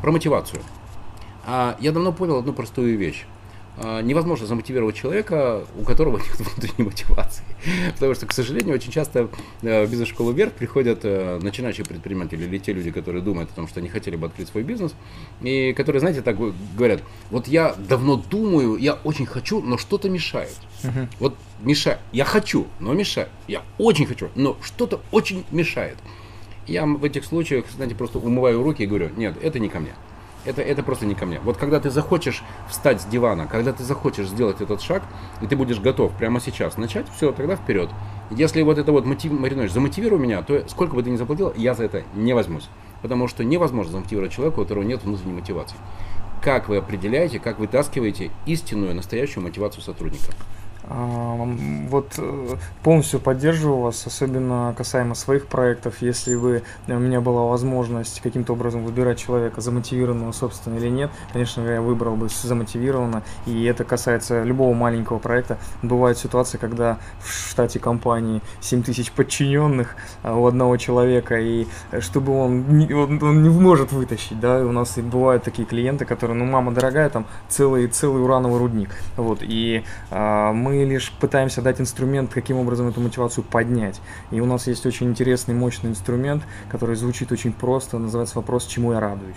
[0.00, 0.62] Про мотивацию.
[1.46, 3.26] А, я давно понял одну простую вещь.
[3.76, 7.44] А, невозможно замотивировать человека, у которого нет внутренней мотивации.
[7.94, 9.28] Потому что, к сожалению, очень часто
[9.62, 13.66] э, в бизнес-школу вверх приходят э, начинающие предприниматели или те люди, которые думают о том,
[13.66, 14.94] что они хотели бы открыть свой бизнес,
[15.40, 16.36] и которые, знаете, так
[16.76, 20.56] говорят, вот я давно думаю, я очень хочу, но что-то мешает.
[20.84, 21.08] Uh-huh.
[21.18, 21.98] Вот мешает.
[22.12, 23.30] Я хочу, но мешает.
[23.48, 25.96] Я очень хочу, но что-то очень мешает.
[26.68, 29.94] Я в этих случаях, знаете, просто умываю руки и говорю, нет, это не ко мне
[30.44, 31.40] это, это просто не ко мне.
[31.40, 35.02] Вот когда ты захочешь встать с дивана, когда ты захочешь сделать этот шаг,
[35.40, 37.90] и ты будешь готов прямо сейчас начать, все, тогда вперед.
[38.30, 41.74] Если вот это вот мотив, Маринович, замотивируй меня, то сколько бы ты ни заплатил, я
[41.74, 42.68] за это не возьмусь.
[43.02, 45.76] Потому что невозможно замотивировать человека, у которого нет внутренней мотивации.
[46.42, 50.32] Как вы определяете, как вы вытаскиваете истинную, настоящую мотивацию сотрудника?
[50.86, 56.02] Вот э, полностью поддерживаю вас, особенно касаемо своих проектов.
[56.02, 61.62] Если бы у меня была возможность каким-то образом выбирать человека, замотивированного, собственно, или нет, конечно,
[61.62, 63.22] я выбрал бы замотивированно.
[63.46, 65.58] И это касается любого маленького проекта.
[65.82, 71.66] Бывают ситуации, когда в штате компании 7 тысяч подчиненных а, у одного человека, и
[72.00, 76.04] чтобы он не, он, он не может вытащить, да, у нас и бывают такие клиенты,
[76.04, 78.90] которые, ну, мама дорогая, там целый, целый урановый рудник.
[79.16, 84.00] Вот, и а, мы мы лишь пытаемся дать инструмент, каким образом эту мотивацию поднять.
[84.30, 88.92] И у нас есть очень интересный, мощный инструмент, который звучит очень просто, называется вопрос «Чему
[88.92, 89.36] я радуюсь?».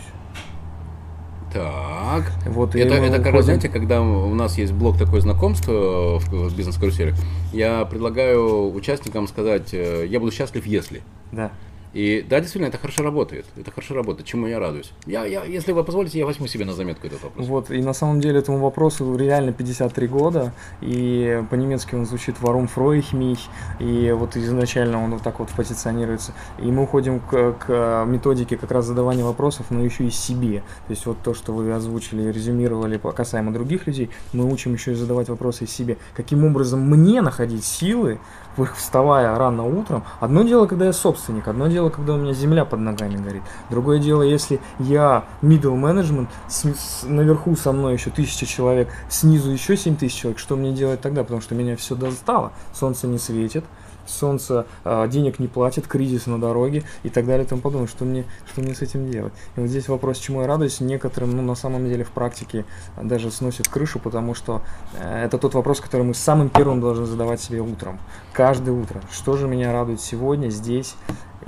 [1.54, 2.32] Так.
[2.46, 7.16] Вот, это, это как знаете, когда у нас есть блок такое знакомство в бизнес-карусели,
[7.54, 11.02] я предлагаю участникам сказать, э, я буду счастлив, если.
[11.32, 11.52] Да.
[11.98, 13.48] И да, действительно, это хорошо работает.
[13.56, 14.92] Это хорошо работает, чему я радуюсь.
[15.08, 17.48] Я, я, если вы позволите, я возьму себе на заметку этот вопрос.
[17.48, 22.70] Вот, и на самом деле этому вопросу реально 53 года, и по-немецки он звучит «Warum
[22.74, 23.40] freue ich mich?»,
[23.80, 26.34] и вот изначально он вот так вот позиционируется.
[26.60, 30.60] И мы уходим к, к методике как раз задавания вопросов, но еще и себе.
[30.86, 34.96] То есть вот то, что вы озвучили, резюмировали касаемо других людей, мы учим еще и
[34.96, 35.98] задавать вопросы себе.
[36.16, 38.20] Каким образом мне находить силы,
[38.66, 40.04] вставая рано утром.
[40.20, 43.44] Одно дело, когда я собственник, одно дело, когда у меня земля под ногами горит.
[43.70, 49.52] Другое дело, если я middle management, с, с, наверху со мной еще тысяча человек, снизу
[49.52, 51.24] еще семь тысяч человек, что мне делать тогда?
[51.24, 52.52] Потому что меня все достало.
[52.74, 53.66] Солнце не светит,
[54.10, 57.88] солнце э, денег не платит, кризис на дороге и так далее и тому подобное.
[57.88, 59.34] Что мне, что мне с этим делать?
[59.56, 62.66] И вот здесь вопрос, чему я радуюсь, некоторым, ну, на самом деле, в практике
[63.02, 64.62] даже сносит крышу, потому что
[64.94, 68.00] э, это тот вопрос, который мы самым первым должны задавать себе утром.
[68.34, 69.02] Каждое утро.
[69.12, 70.96] Что же меня радует сегодня, здесь,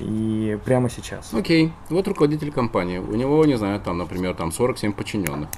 [0.02, 1.34] и прямо сейчас.
[1.34, 1.72] Окей, okay.
[1.90, 5.50] вот руководитель компании, у него, не знаю, там, например, там 47 подчиненных.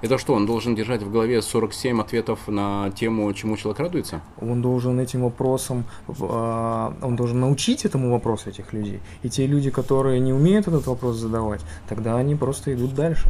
[0.00, 4.20] Это что, он должен держать в голове 47 ответов на тему, чему человек радуется?
[4.40, 5.84] Он должен этим вопросом,
[6.20, 9.00] а, он должен научить этому вопросу этих людей.
[9.24, 13.28] И те люди, которые не умеют этот вопрос задавать, тогда они просто идут дальше.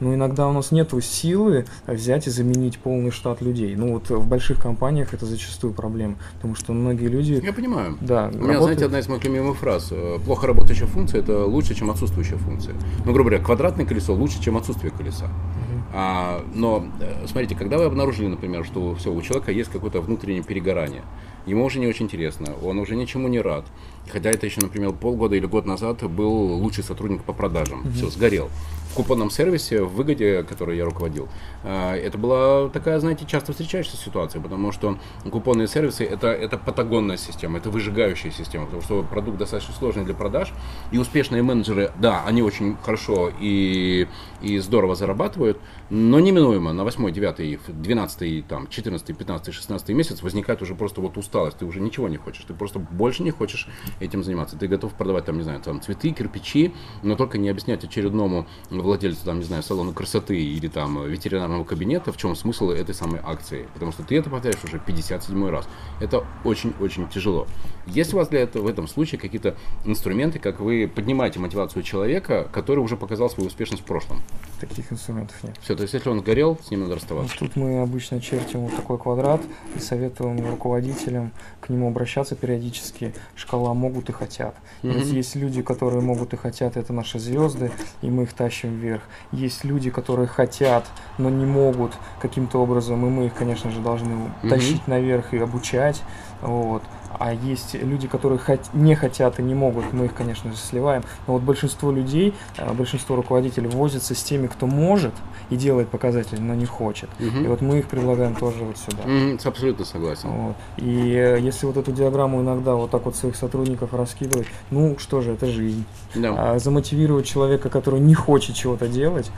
[0.00, 3.74] Но иногда у нас нет силы взять и заменить полный штат людей.
[3.76, 7.40] Ну вот в больших компаниях это зачастую проблема, потому что многие люди...
[7.42, 7.96] Я понимаю.
[8.00, 8.30] Да.
[8.32, 8.62] У меня, работают...
[8.62, 9.88] знаете, одна из моих любимых фраз.
[9.90, 12.74] Э, Плохо работающая функция– это лучше, чем отсутствующая функция.
[13.04, 15.26] Ну, грубо говоря, квадратное колесо лучше, чем отсутствие колеса.
[15.26, 15.82] Угу.
[15.94, 20.42] А, но э, смотрите, когда вы обнаружили, например, что все, у человека есть какое-то внутреннее
[20.42, 21.02] перегорание,
[21.46, 23.64] ему уже не очень интересно, он уже ничему не рад.
[24.10, 27.82] Хотя это еще, например, полгода или год назад был лучший сотрудник по продажам.
[27.82, 27.92] Mm-hmm.
[27.92, 28.50] Все, сгорел
[28.96, 31.28] купонном сервисе в выгоде, который я руководил,
[31.62, 34.98] э, это была такая, знаете, часто встречающаяся ситуация, потому что
[35.30, 40.14] купонные сервисы это, это патагонная система, это выжигающая система, потому что продукт достаточно сложный для
[40.14, 40.52] продаж,
[40.90, 44.08] и успешные менеджеры, да, они очень хорошо и,
[44.40, 50.62] и здорово зарабатывают, но неминуемо на 8, 9, 12, там, 14, 15, 16 месяц возникает
[50.62, 53.68] уже просто вот усталость, ты уже ничего не хочешь, ты просто больше не хочешь
[54.00, 56.72] этим заниматься, ты готов продавать там, не знаю, там цветы, кирпичи,
[57.02, 62.12] но только не объяснять очередному владельцу, там, не знаю, салона красоты или там ветеринарного кабинета,
[62.12, 63.68] в чем смысл этой самой акции.
[63.74, 65.68] Потому что ты это повторяешь уже 57 раз.
[66.00, 67.46] Это очень-очень тяжело.
[67.86, 72.48] Есть у вас для этого в этом случае какие-то инструменты, как вы поднимаете мотивацию человека,
[72.52, 74.22] который уже показал свою успешность в прошлом?
[74.60, 75.56] Таких инструментов нет.
[75.60, 77.36] Все, то есть если он горел, с ним надо расставаться.
[77.40, 79.40] Ну, тут мы обычно чертим вот такой квадрат
[79.74, 81.25] и советуем руководителям
[81.60, 83.14] к нему обращаться периодически.
[83.34, 84.54] Шкала могут и хотят.
[84.82, 85.14] Mm-hmm.
[85.14, 87.70] Есть люди, которые могут и хотят, это наши звезды,
[88.02, 89.02] и мы их тащим вверх.
[89.32, 90.84] Есть люди, которые хотят,
[91.18, 94.48] но не могут каким-то образом, и мы их, конечно же, должны mm-hmm.
[94.48, 96.02] тащить наверх и обучать.
[96.42, 96.82] Вот.
[97.18, 101.02] А есть люди, которые хот- не хотят и не могут, мы их, конечно же, сливаем.
[101.26, 105.12] Но вот большинство людей, э, большинство руководителей возятся с теми, кто может
[105.50, 107.08] и делает показатели, но не хочет.
[107.18, 107.44] Угу.
[107.44, 109.02] И вот мы их предлагаем тоже вот сюда.
[109.04, 110.28] Угу, абсолютно согласен.
[110.30, 110.56] Вот.
[110.76, 115.20] И э, если вот эту диаграмму иногда вот так вот своих сотрудников раскидывать, ну что
[115.20, 115.84] же, это жизнь.
[116.14, 116.34] Да.
[116.54, 119.30] А замотивировать человека, который не хочет чего-то делать,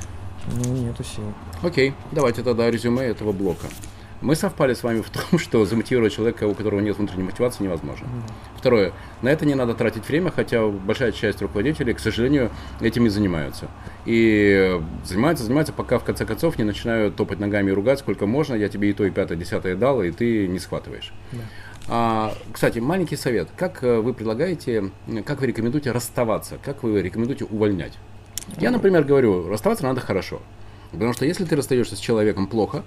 [0.47, 1.25] ну, нету сил.
[1.63, 3.67] Окей, давайте тогда резюме этого блока.
[4.21, 8.05] Мы совпали с вами в том, что замотивировать человека, у которого нет внутренней мотивации, невозможно.
[8.05, 8.59] Mm-hmm.
[8.59, 8.93] Второе.
[9.23, 12.51] На это не надо тратить время, хотя большая часть руководителей, к сожалению,
[12.81, 13.69] этим и занимаются.
[14.07, 18.55] И занимаются, занимаются, пока в конце концов не начинают топать ногами и ругать, сколько можно,
[18.55, 21.13] я тебе и то, и пятое, десятое дал, и ты не схватываешь.
[21.33, 21.39] Yeah.
[21.91, 23.49] А, кстати, маленький совет.
[23.57, 24.91] Как э, вы предлагаете,
[25.25, 27.95] как вы рекомендуете расставаться, как вы рекомендуете увольнять?
[28.59, 30.41] Я, например, говорю, расставаться надо хорошо.
[30.93, 32.83] Потому что если ты расстаешься с человеком плохо,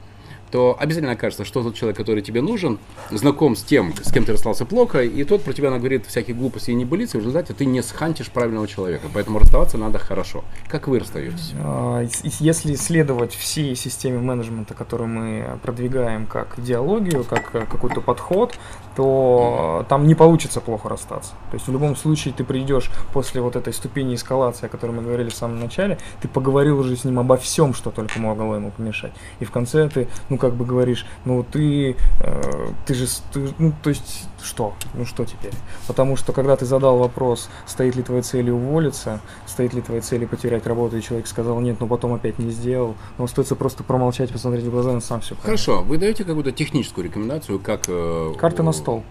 [0.51, 2.77] то обязательно окажется, что тот человек, который тебе нужен,
[3.09, 6.71] знаком с тем, с кем ты расстался плохо, и тот про тебя наговорит всякие глупости
[6.71, 9.07] и небылицы, в результате ты не схантишь правильного человека.
[9.13, 10.43] Поэтому расставаться надо хорошо.
[10.67, 11.53] Как вы расстаетесь?
[11.59, 18.55] А, если следовать всей системе менеджмента, которую мы продвигаем как идеологию, как э, какой-то подход,
[18.95, 21.31] то там не получится плохо расстаться.
[21.49, 25.01] То есть в любом случае ты придешь после вот этой ступени эскалации, о которой мы
[25.01, 28.71] говорили в самом начале, ты поговорил уже с ним обо всем, что только могло ему
[28.71, 29.13] помешать.
[29.39, 33.73] И в конце ты, ну, как бы говоришь, ну ты, э, ты же, ты, ну
[33.83, 35.53] то есть что, ну что теперь?
[35.87, 40.27] Потому что когда ты задал вопрос, стоит ли твоей целью уволиться, стоит ли твоей целью
[40.27, 44.31] потерять работу, и человек сказал нет, но потом опять не сделал, но остается просто промолчать,
[44.31, 45.35] посмотреть в глаза, он сам все.
[45.41, 49.03] Хорошо, вы даете какую-то техническую рекомендацию, как э, карта на стол.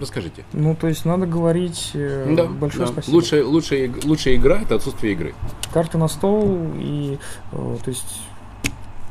[0.00, 0.44] Расскажите.
[0.52, 2.92] Ну, то есть надо говорить э, да, большое да.
[2.92, 3.14] спасибо.
[3.14, 5.34] Лучшая, лучшая, лучшая игра это отсутствие игры.
[5.72, 7.18] Карта на стол и
[7.50, 8.22] э, то есть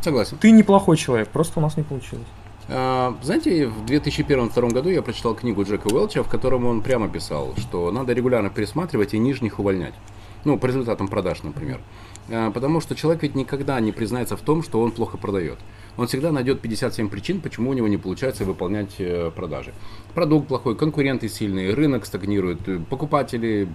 [0.01, 0.37] Согласен.
[0.37, 2.27] Ты неплохой человек, просто у нас не получилось.
[2.67, 7.53] А, знаете, в 2001-2002 году я прочитал книгу Джека Уэлча, в котором он прямо писал,
[7.57, 9.93] что надо регулярно пересматривать и нижних увольнять.
[10.43, 11.79] Ну, по результатам продаж, например.
[12.29, 15.59] А, потому что человек ведь никогда не признается в том, что он плохо продает
[15.97, 19.73] он всегда найдет 57 причин, почему у него не получается выполнять э, продажи.
[20.13, 23.67] Продукт плохой, конкуренты сильные, рынок стагнирует, э, покупатели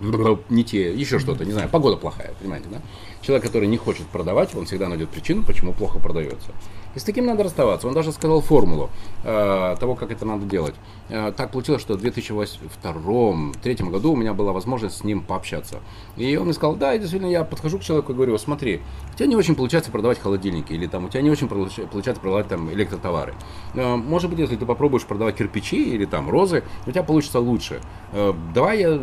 [0.49, 2.81] не те, еще что-то, не знаю, погода плохая, понимаете, да?
[3.23, 6.53] Человек, который не хочет продавать, он всегда найдет причину, почему плохо продается.
[6.97, 7.87] И с таким надо расставаться.
[7.87, 8.89] Он даже сказал формулу
[9.23, 10.75] э, того, как это надо делать.
[11.11, 15.81] Э, так получилось, что в 2002-2003 году у меня была возможность с ним пообщаться.
[16.17, 18.81] И он мне сказал, да, действительно, я подхожу к человеку и говорю, смотри,
[19.13, 22.49] у тебя не очень получается продавать холодильники, или там у тебя не очень получается продавать
[22.49, 23.35] там электротовары.
[23.75, 27.81] Э, может быть, если ты попробуешь продавать кирпичи или там розы, у тебя получится лучше.
[28.13, 29.01] Э, давай я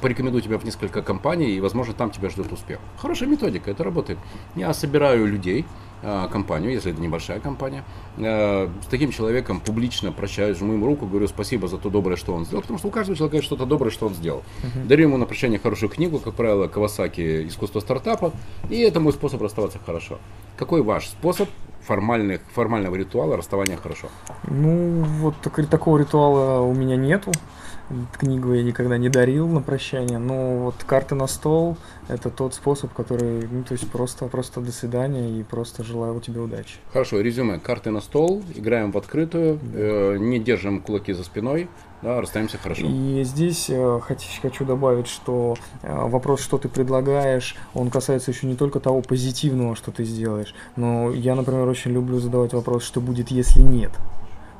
[0.00, 2.78] порекомендую тебя в несколько компаний, и, возможно, там тебя ждет успех.
[2.98, 4.18] Хорошая методика, это работает.
[4.56, 5.64] Я собираю людей,
[6.02, 7.84] компанию, если это небольшая компания,
[8.16, 12.34] э, с таким человеком публично прощаюсь, жму ему руку, говорю спасибо за то доброе, что
[12.34, 14.42] он сделал, потому что у каждого человека есть что-то доброе, что он сделал.
[14.62, 14.86] Uh-huh.
[14.86, 18.32] Дарю ему на прощание хорошую книгу, как правило, Кавасаки «Искусство стартапа»,
[18.68, 20.18] и это мой способ расставаться хорошо.
[20.56, 21.48] Какой ваш способ
[21.86, 24.08] формальных, формального ритуала расставания хорошо?
[24.48, 27.32] Ну, вот так, такого ритуала у меня нету.
[28.18, 31.76] Книгу я никогда не дарил на прощание, но вот карты на стол–
[32.08, 36.40] это тот способ, который, ну, то есть просто, просто до свидания и просто желаю тебе
[36.40, 36.76] удачи.
[36.92, 37.58] Хорошо, резюме.
[37.58, 41.68] Карты на стол, играем в открытую, э, не держим кулаки за спиной,
[42.02, 42.82] да, расстаемся хорошо.
[42.84, 44.00] И здесь э,
[44.42, 49.76] хочу добавить, что э, вопрос, что ты предлагаешь, он касается еще не только того позитивного,
[49.76, 53.92] что ты сделаешь, но я, например, очень люблю задавать вопрос, что будет, если нет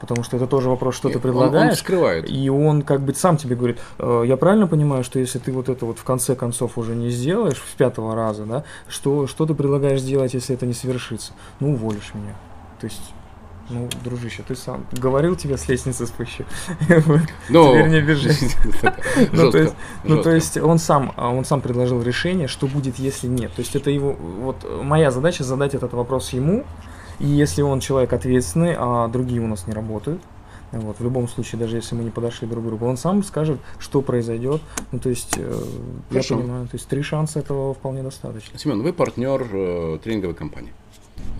[0.02, 1.62] потому что это тоже вопрос, что Нет, ты предлагаешь.
[1.62, 2.28] Он, он скрывает.
[2.28, 5.68] И он как бы сам тебе говорит, э, я правильно понимаю, что если ты вот
[5.68, 9.54] это вот в конце концов уже не сделаешь в пятого раза, да, что, что ты
[9.54, 11.34] предлагаешь сделать, если это не совершится?
[11.60, 12.34] Ну, уволишь меня.
[12.80, 13.14] То есть
[13.70, 16.44] ну, дружище, ты сам говорил тебе с лестницы спущу.
[17.48, 17.70] Но...
[17.72, 18.32] Теперь не бежи.
[19.32, 23.28] ну, то есть, ну, то есть он сам, он сам предложил решение, что будет, если
[23.28, 23.52] нет.
[23.54, 26.64] То есть это его, вот моя задача задать этот вопрос ему,
[27.18, 30.20] и если он человек ответственный, а другие у нас не работают,
[30.72, 33.60] вот, в любом случае, даже если мы не подошли друг к другу, он сам скажет,
[33.78, 34.62] что произойдет.
[34.90, 35.64] Ну, то есть, э,
[36.10, 38.58] я понимаю, то есть три шанса этого вполне достаточно.
[38.58, 40.72] Семен, вы партнер э, тренинговой компании.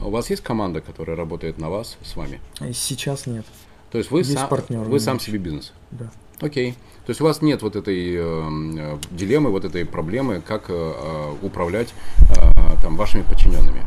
[0.05, 2.41] У вас есть команда, которая работает на вас с вами?
[2.75, 3.47] Сейчас нет.
[3.91, 5.73] То есть вы, есть сам, партнер, вы сам себе бизнес?
[5.91, 6.11] Да.
[6.41, 6.73] Окей.
[7.07, 11.95] То есть у вас нет вот этой э, дилеммы, вот этой проблемы, как э, управлять
[12.21, 13.83] э, там вашими подчиненными?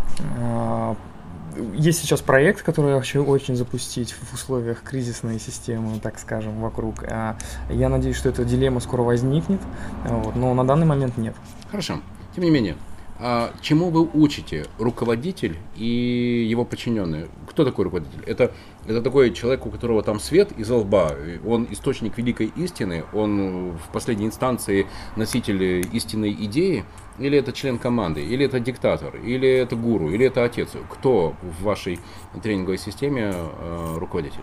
[1.74, 7.04] Есть сейчас проект, который я хочу очень запустить в условиях кризисной системы, так скажем, вокруг.
[7.04, 7.38] А,
[7.70, 9.62] я надеюсь, что эта дилемма скоро возникнет,
[10.06, 11.36] вот, но на данный момент нет.
[11.72, 12.00] Хорошо.
[12.36, 12.76] Тем не менее,
[13.18, 17.30] а чему вы учите руководитель и его подчиненные?
[17.50, 18.22] Кто такой руководитель?
[18.26, 18.52] Это,
[18.86, 21.14] это такой человек, у которого там свет из лба,
[21.46, 26.84] он источник великой истины, он в последней инстанции носитель истинной идеи,
[27.20, 30.72] или это член команды, или это диктатор, или это гуру, или это отец.
[30.90, 32.00] Кто в вашей
[32.42, 34.42] тренинговой системе э, руководитель?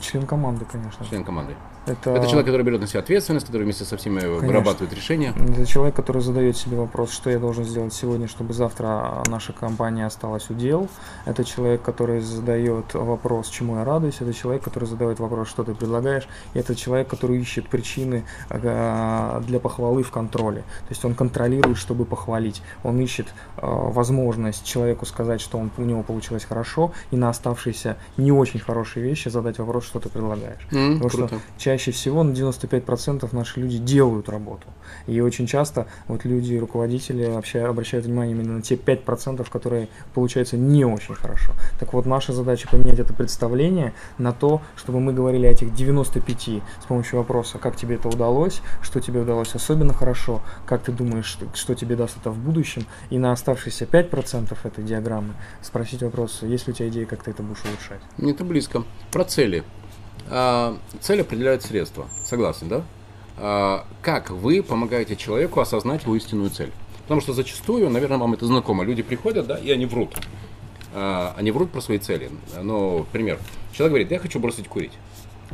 [0.00, 1.06] Член команды, конечно.
[1.06, 1.54] Член команды.
[1.88, 2.10] Это...
[2.10, 4.46] это человек, который берет на себя ответственность, который вместе со всеми конечно.
[4.46, 5.34] вырабатывает решения.
[5.36, 10.06] Это человек, который задает себе вопрос, что я должен сделать сегодня, чтобы завтра наша компания
[10.06, 10.88] осталась у дел.
[11.24, 14.16] Это человек, который задает вопрос, чему я радуюсь.
[14.20, 16.28] Это человек, который задает вопрос, что ты предлагаешь.
[16.54, 20.60] И это человек, который ищет причины э, для похвалы в контроле.
[20.60, 22.62] То есть он контролирует, чтобы похвалить.
[22.84, 27.96] Он ищет э, возможность человеку сказать, что он, у него получилось хорошо, и на оставшиеся
[28.16, 30.66] не очень хорошие вещи задать вопрос, что ты предлагаешь.
[30.70, 31.28] Mm, Потому круто.
[31.28, 34.66] что чаще всего на 95% наши люди делают работу.
[35.06, 40.56] И очень часто вот люди, руководители общая, обращают внимание именно на те 5%, которые получаются
[40.56, 41.52] не очень хорошо.
[41.78, 46.62] Так вот, наша задача поменять это представление на то, чтобы мы говорили о этих 95
[46.82, 51.38] с помощью вопроса, как тебе это удалось, что тебе удалось особенно хорошо, как ты думаешь,
[51.54, 56.66] что тебе даст это в будущем, и на оставшиеся 5% этой диаграммы спросить вопрос, есть
[56.66, 58.00] ли у тебя идея, как ты это будешь улучшать.
[58.18, 58.84] Это близко.
[59.10, 59.64] Про цели.
[60.30, 62.06] А, цель определяет средства.
[62.24, 62.82] Согласен, да?
[63.36, 66.72] А, как вы помогаете человеку осознать его истинную цель?
[67.02, 70.14] Потому что зачастую, наверное, вам это знакомо, люди приходят, да, и они врут.
[70.94, 72.30] А, они врут про свои цели.
[72.60, 73.38] Ну, пример.
[73.72, 74.92] Человек говорит, я хочу бросить курить.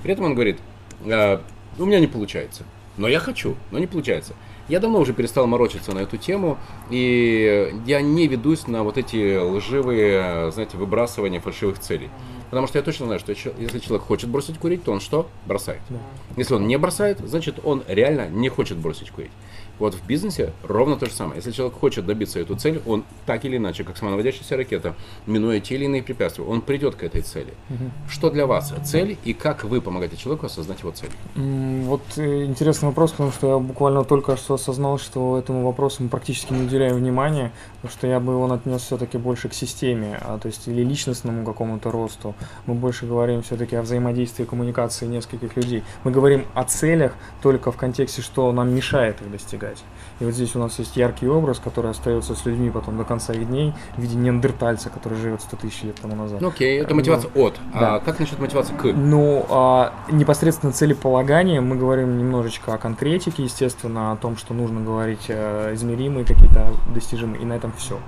[0.02, 0.58] При этом он говорит,
[1.04, 2.64] у меня не получается.
[2.96, 4.34] Но я хочу, но не получается.
[4.68, 6.58] Я давно уже перестал морочиться на эту тему,
[6.88, 12.08] и я не ведусь на вот эти лживые, знаете, выбрасывания фальшивых целей.
[12.50, 15.28] Потому что я точно знаю, что если человек хочет бросить курить, то он что?
[15.46, 15.80] Бросает.
[15.88, 15.98] Да.
[16.37, 19.33] Если он не бросает, значит он реально не хочет бросить курить.
[19.78, 21.37] Вот в бизнесе ровно то же самое.
[21.37, 24.94] Если человек хочет добиться эту цель, он так или иначе, как самонаводящаяся ракета,
[25.26, 27.52] минуя те или иные препятствия, он придет к этой цели.
[27.70, 27.90] Угу.
[28.10, 31.10] Что для вас цель и как вы помогаете человеку осознать его цель?
[31.34, 36.08] Вот э, интересный вопрос, потому что я буквально только что осознал, что этому вопросу мы
[36.08, 40.38] практически не уделяем внимания, потому что я бы его отнес все-таки больше к системе, а,
[40.38, 42.34] то есть или личностному какому-то росту.
[42.66, 45.82] Мы больше говорим все-таки о взаимодействии коммуникации нескольких людей.
[46.04, 49.85] Мы говорим о целях только в контексте, что нам мешает их достигать достигать.
[50.20, 53.33] И вот здесь у нас есть яркий образ, который остается с людьми потом до конца
[53.33, 56.40] их дней в виде неандертальца, который живет 100 тысяч лет тому назад.
[56.40, 57.59] Ну окей, это мотивация от.
[57.72, 57.94] А да.
[57.96, 58.85] А как насчет мотивации к?
[58.85, 65.24] Ну, а, непосредственно целеполагание мы говорим немножечко о конкретике, естественно, о том, что нужно говорить
[65.29, 67.98] э, измеримые какие-то достижимые, и на этом все.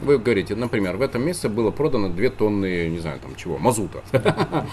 [0.00, 4.02] Вы говорите, например, в этом месяце было продано 2 тонны, не знаю, там чего, мазута.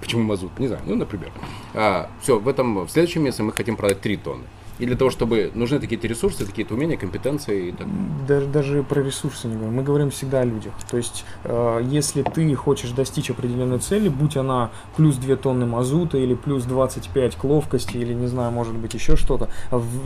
[0.00, 0.58] Почему мазут?
[0.58, 1.30] Не знаю, ну, например.
[1.74, 4.44] А, все, в этом, в следующем месяце мы хотим продать 3 тонны.
[4.80, 7.86] И для того, чтобы нужны какие-то ресурсы, какие-то умения, компетенции и так
[8.26, 9.74] даже, даже про ресурсы не говорим.
[9.74, 10.72] Мы говорим всегда о людях.
[10.90, 16.18] То есть, э, если ты хочешь достичь определенной цели, будь она плюс 2 тонны мазута
[16.18, 19.48] или плюс 25 к ловкости или, не знаю, может быть, еще что-то,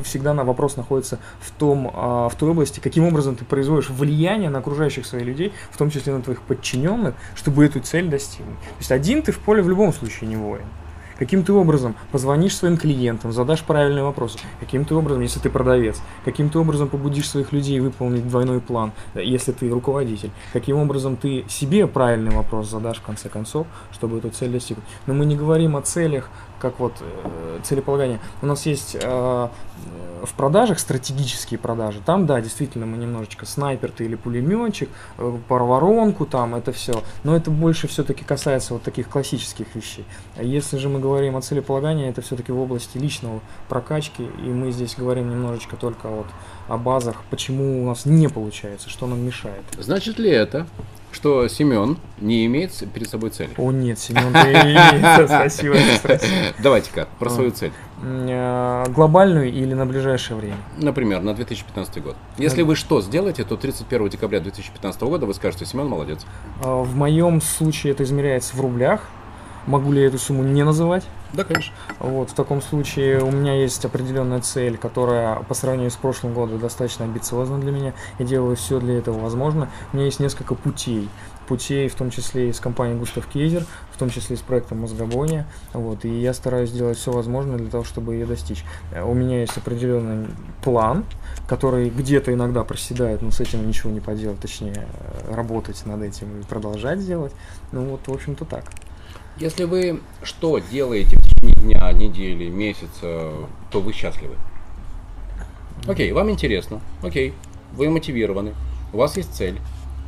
[0.03, 4.51] всегда на вопрос находится в, том, э, в той области, каким образом ты производишь влияние
[4.51, 8.59] на окружающих своих людей, в том числе на твоих подчиненных, чтобы эту цель достигнуть.
[8.59, 10.65] То есть, один ты в поле в любом случае не воин.
[11.19, 16.01] Каким ты образом позвонишь своим клиентам, задашь правильные вопросы, каким ты образом, если ты продавец,
[16.25, 21.45] каким ты образом побудишь своих людей выполнить двойной план, если ты руководитель, каким образом ты
[21.49, 24.87] себе правильный вопрос задашь в конце концов, чтобы эту цель достигнуть.
[25.07, 28.21] Но мы не говорим о целях как вот э, целеполагание.
[28.43, 29.49] У нас есть э,
[30.23, 32.01] в продажах стратегические продажи.
[32.05, 34.89] Там, да, действительно, мы немножечко снайпер ты или пулеметчик,
[35.19, 37.03] э, пароворонку там, это все.
[37.23, 40.05] Но это больше все-таки касается вот таких классических вещей.
[40.41, 44.95] Если же мы говорим о целеполагании, это все-таки в области личного прокачки, и мы здесь
[44.97, 46.27] говорим немножечко только вот
[46.69, 49.65] о базах, почему у нас не получается, что нам мешает.
[49.79, 50.67] Значит ли это,
[51.15, 53.51] что Семен не имеет перед собой цели.
[53.57, 55.29] О нет, Семен имеет.
[55.29, 55.77] Спасибо,
[56.63, 57.73] Давайте-ка, про свою цель.
[58.03, 60.57] Э, глобальную или на ближайшее время?
[60.77, 62.17] Например, на 2015 год.
[62.37, 66.27] Если вы что сделаете, то 31 декабря 2015 года вы скажете, Семен молодец.
[66.63, 69.09] Э, в моем случае это измеряется в рублях.
[69.67, 71.05] Могу ли я эту сумму не называть?
[71.33, 71.75] Да, конечно.
[71.99, 76.61] Вот, в таком случае у меня есть определенная цель, которая по сравнению с прошлым годом
[76.61, 77.95] достаточно амбициозна для меня.
[78.19, 79.69] Я делаю все для этого возможно.
[79.93, 81.09] У меня есть несколько путей.
[81.49, 84.81] Путей, в том числе и с компанией Густав Кейзер, в том числе и с проектом
[84.81, 85.47] Мозгобония.
[85.73, 88.65] Вот, и я стараюсь сделать все возможное для того, чтобы ее достичь.
[89.03, 90.29] У меня есть определенный
[90.63, 91.05] план,
[91.47, 94.87] который где-то иногда проседает, но с этим ничего не поделать, точнее,
[95.31, 97.33] работать над этим и продолжать делать.
[97.73, 98.65] Ну вот, в общем-то, так.
[99.39, 103.33] Если вы что делаете в течение дня, недели, месяца,
[103.71, 104.37] то вы счастливы.
[105.87, 107.35] Окей, вам интересно, окей,
[107.73, 108.55] вы мотивированы,
[108.93, 109.59] у вас есть цель.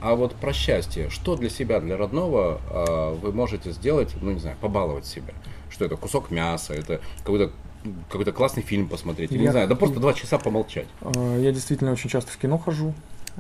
[0.01, 4.39] А вот про счастье, что для себя, для родного э, вы можете сделать, ну не
[4.39, 5.33] знаю, побаловать себя?
[5.71, 7.51] Что это кусок мяса, это какой-то
[8.09, 10.87] какой-то классный фильм посмотреть, или я, не знаю, да просто два часа помолчать.
[11.03, 12.95] А, я действительно очень часто в кино хожу,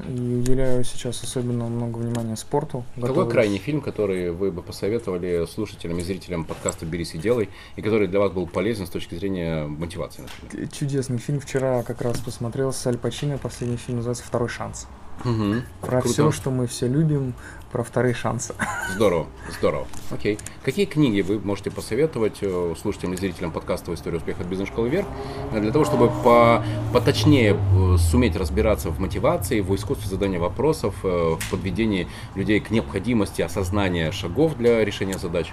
[0.09, 2.85] и уделяю сейчас особенно много внимания спорту.
[2.95, 3.33] Какой готовлюсь...
[3.33, 8.09] крайний фильм, который вы бы посоветовали слушателям и зрителям подкаста «Берись и делай», и который
[8.09, 10.23] для вас был полезен с точки зрения мотивации?
[10.43, 10.69] Например?
[10.69, 11.41] Чудесный фильм.
[11.41, 14.87] Вчера как раз посмотрел с Аль Пачино, последний фильм называется «Второй шанс».
[15.25, 15.63] Угу.
[15.81, 16.09] Про Круто.
[16.09, 17.35] все, что мы все любим,
[17.71, 18.55] про вторые шансы.
[18.95, 19.27] Здорово,
[19.59, 19.87] здорово.
[20.11, 20.39] Окей.
[20.65, 25.07] Какие книги вы можете посоветовать э, слушателям и зрителям подкаста «История успеха от бизнес-школы вверх»
[25.53, 31.37] для того, чтобы по, поточнее э, суметь разбираться в мотивации, в искусстве задания вопросов, э,
[31.39, 35.53] в подведении людей к необходимости осознания шагов для решения задач?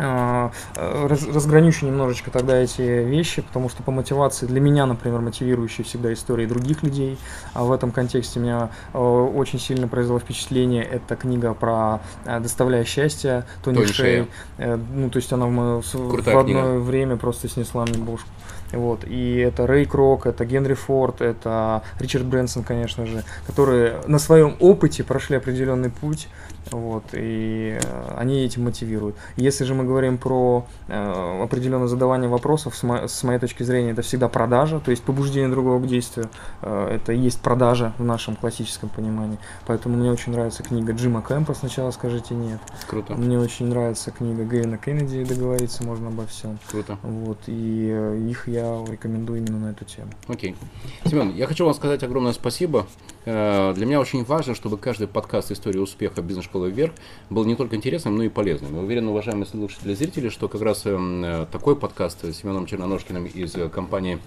[0.00, 5.84] А, раз, разграничу немножечко тогда эти вещи, потому что по мотивации, для меня, например, мотивирующие
[5.84, 7.18] всегда истории других людей,
[7.52, 12.84] а в этом контексте меня э, очень сильно произвело впечатление, это книга про э, «Доставляя
[12.84, 14.28] счастье» Тони, Тони Шей.
[14.58, 16.78] Э, ну, то есть она в, в одно книга.
[16.78, 18.28] время просто снесла мне бошку.
[18.72, 19.04] Вот.
[19.06, 24.56] И это Рэй Крок, это Генри Форд, это Ричард Брэнсон, конечно же, которые на своем
[24.60, 26.28] опыте прошли определенный путь,
[26.70, 29.16] вот, и э, они этим мотивируют.
[29.36, 33.92] Если же мы говорим про э, определенное задавание вопросов, с, мо- с моей точки зрения,
[33.92, 36.28] это всегда продажа, то есть побуждение другого к действию,
[36.62, 39.38] э, это и есть продажа в нашем классическом понимании.
[39.66, 42.60] Поэтому мне очень нравится книга Джима Кэмпа «Сначала скажите нет».
[42.86, 43.14] Круто.
[43.14, 46.58] Мне очень нравится книга Гейна Кеннеди «Договориться можно обо всем».
[46.70, 46.98] Круто.
[47.02, 50.10] Вот, и э, их я рекомендую именно на эту тему.
[50.26, 50.56] Окей.
[51.04, 52.86] Семен, я хочу вам сказать огромное спасибо.
[53.24, 56.92] Э, для меня очень важно, чтобы каждый подкаст «История успеха бизнес-школы школы вверх
[57.30, 58.74] был не только интересным, но и полезным.
[58.74, 63.26] Я уверен, уважаемые слушатели и зрители, что как раз э, такой подкаст с Семеном Черноножкиным
[63.26, 64.18] из э, компании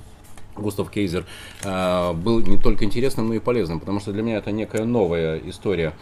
[0.56, 1.26] Густав Кейзер
[1.64, 5.94] был не только интересным, но и полезным, потому что для меня это некая новая история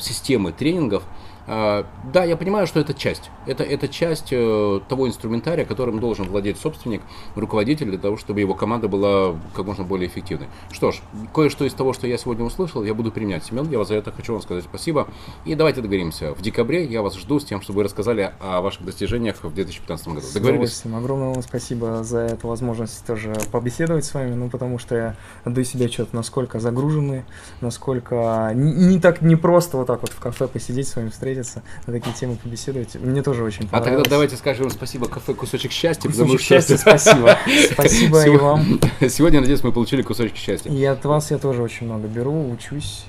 [0.00, 1.02] системы тренингов,
[1.46, 3.30] да, я понимаю, что это часть.
[3.46, 7.02] Это, это часть э, того инструментария, которым должен владеть собственник,
[7.36, 10.48] руководитель, для того, чтобы его команда была как можно более эффективной.
[10.72, 10.96] Что ж,
[11.32, 13.44] кое-что из того, что я сегодня услышал, я буду применять.
[13.44, 15.06] Семен, я вас за это хочу вам сказать спасибо.
[15.44, 16.34] И давайте договоримся.
[16.34, 20.08] В декабре я вас жду с тем, чтобы вы рассказали о ваших достижениях в 2015
[20.08, 20.26] году.
[20.34, 20.82] Договорились?
[20.84, 25.64] Огромное вам спасибо за эту возможность тоже побеседовать с вами, ну, потому что я отдаю
[25.64, 27.24] себе отчет, насколько загружены,
[27.60, 31.35] насколько не, не так не просто вот так вот в кафе посидеть с вами встретиться
[31.42, 32.94] встретиться, на такие темы побеседовать.
[32.96, 33.92] Мне тоже очень понравилось.
[33.92, 36.08] А тогда давайте скажем спасибо кафе «Кусочек счастья».
[36.08, 37.38] Кусочек счастья, спасибо.
[37.72, 38.80] Спасибо и вам.
[39.08, 40.70] Сегодня, надеюсь, мы получили кусочки счастья.
[40.70, 43.04] И от вас я тоже очень много беру, учусь.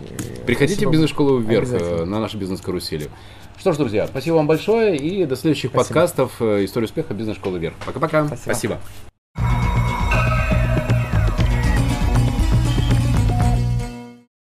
[0.45, 3.09] Приходите в бизнес-школу вверх э, на нашу бизнес-карусели.
[3.57, 7.13] Что ж, друзья, спасибо вам большое и до следующих подкастов э, «История успеха.
[7.13, 7.75] Бизнес-школы вверх».
[7.85, 8.27] Пока-пока.
[8.37, 8.79] Спасибо.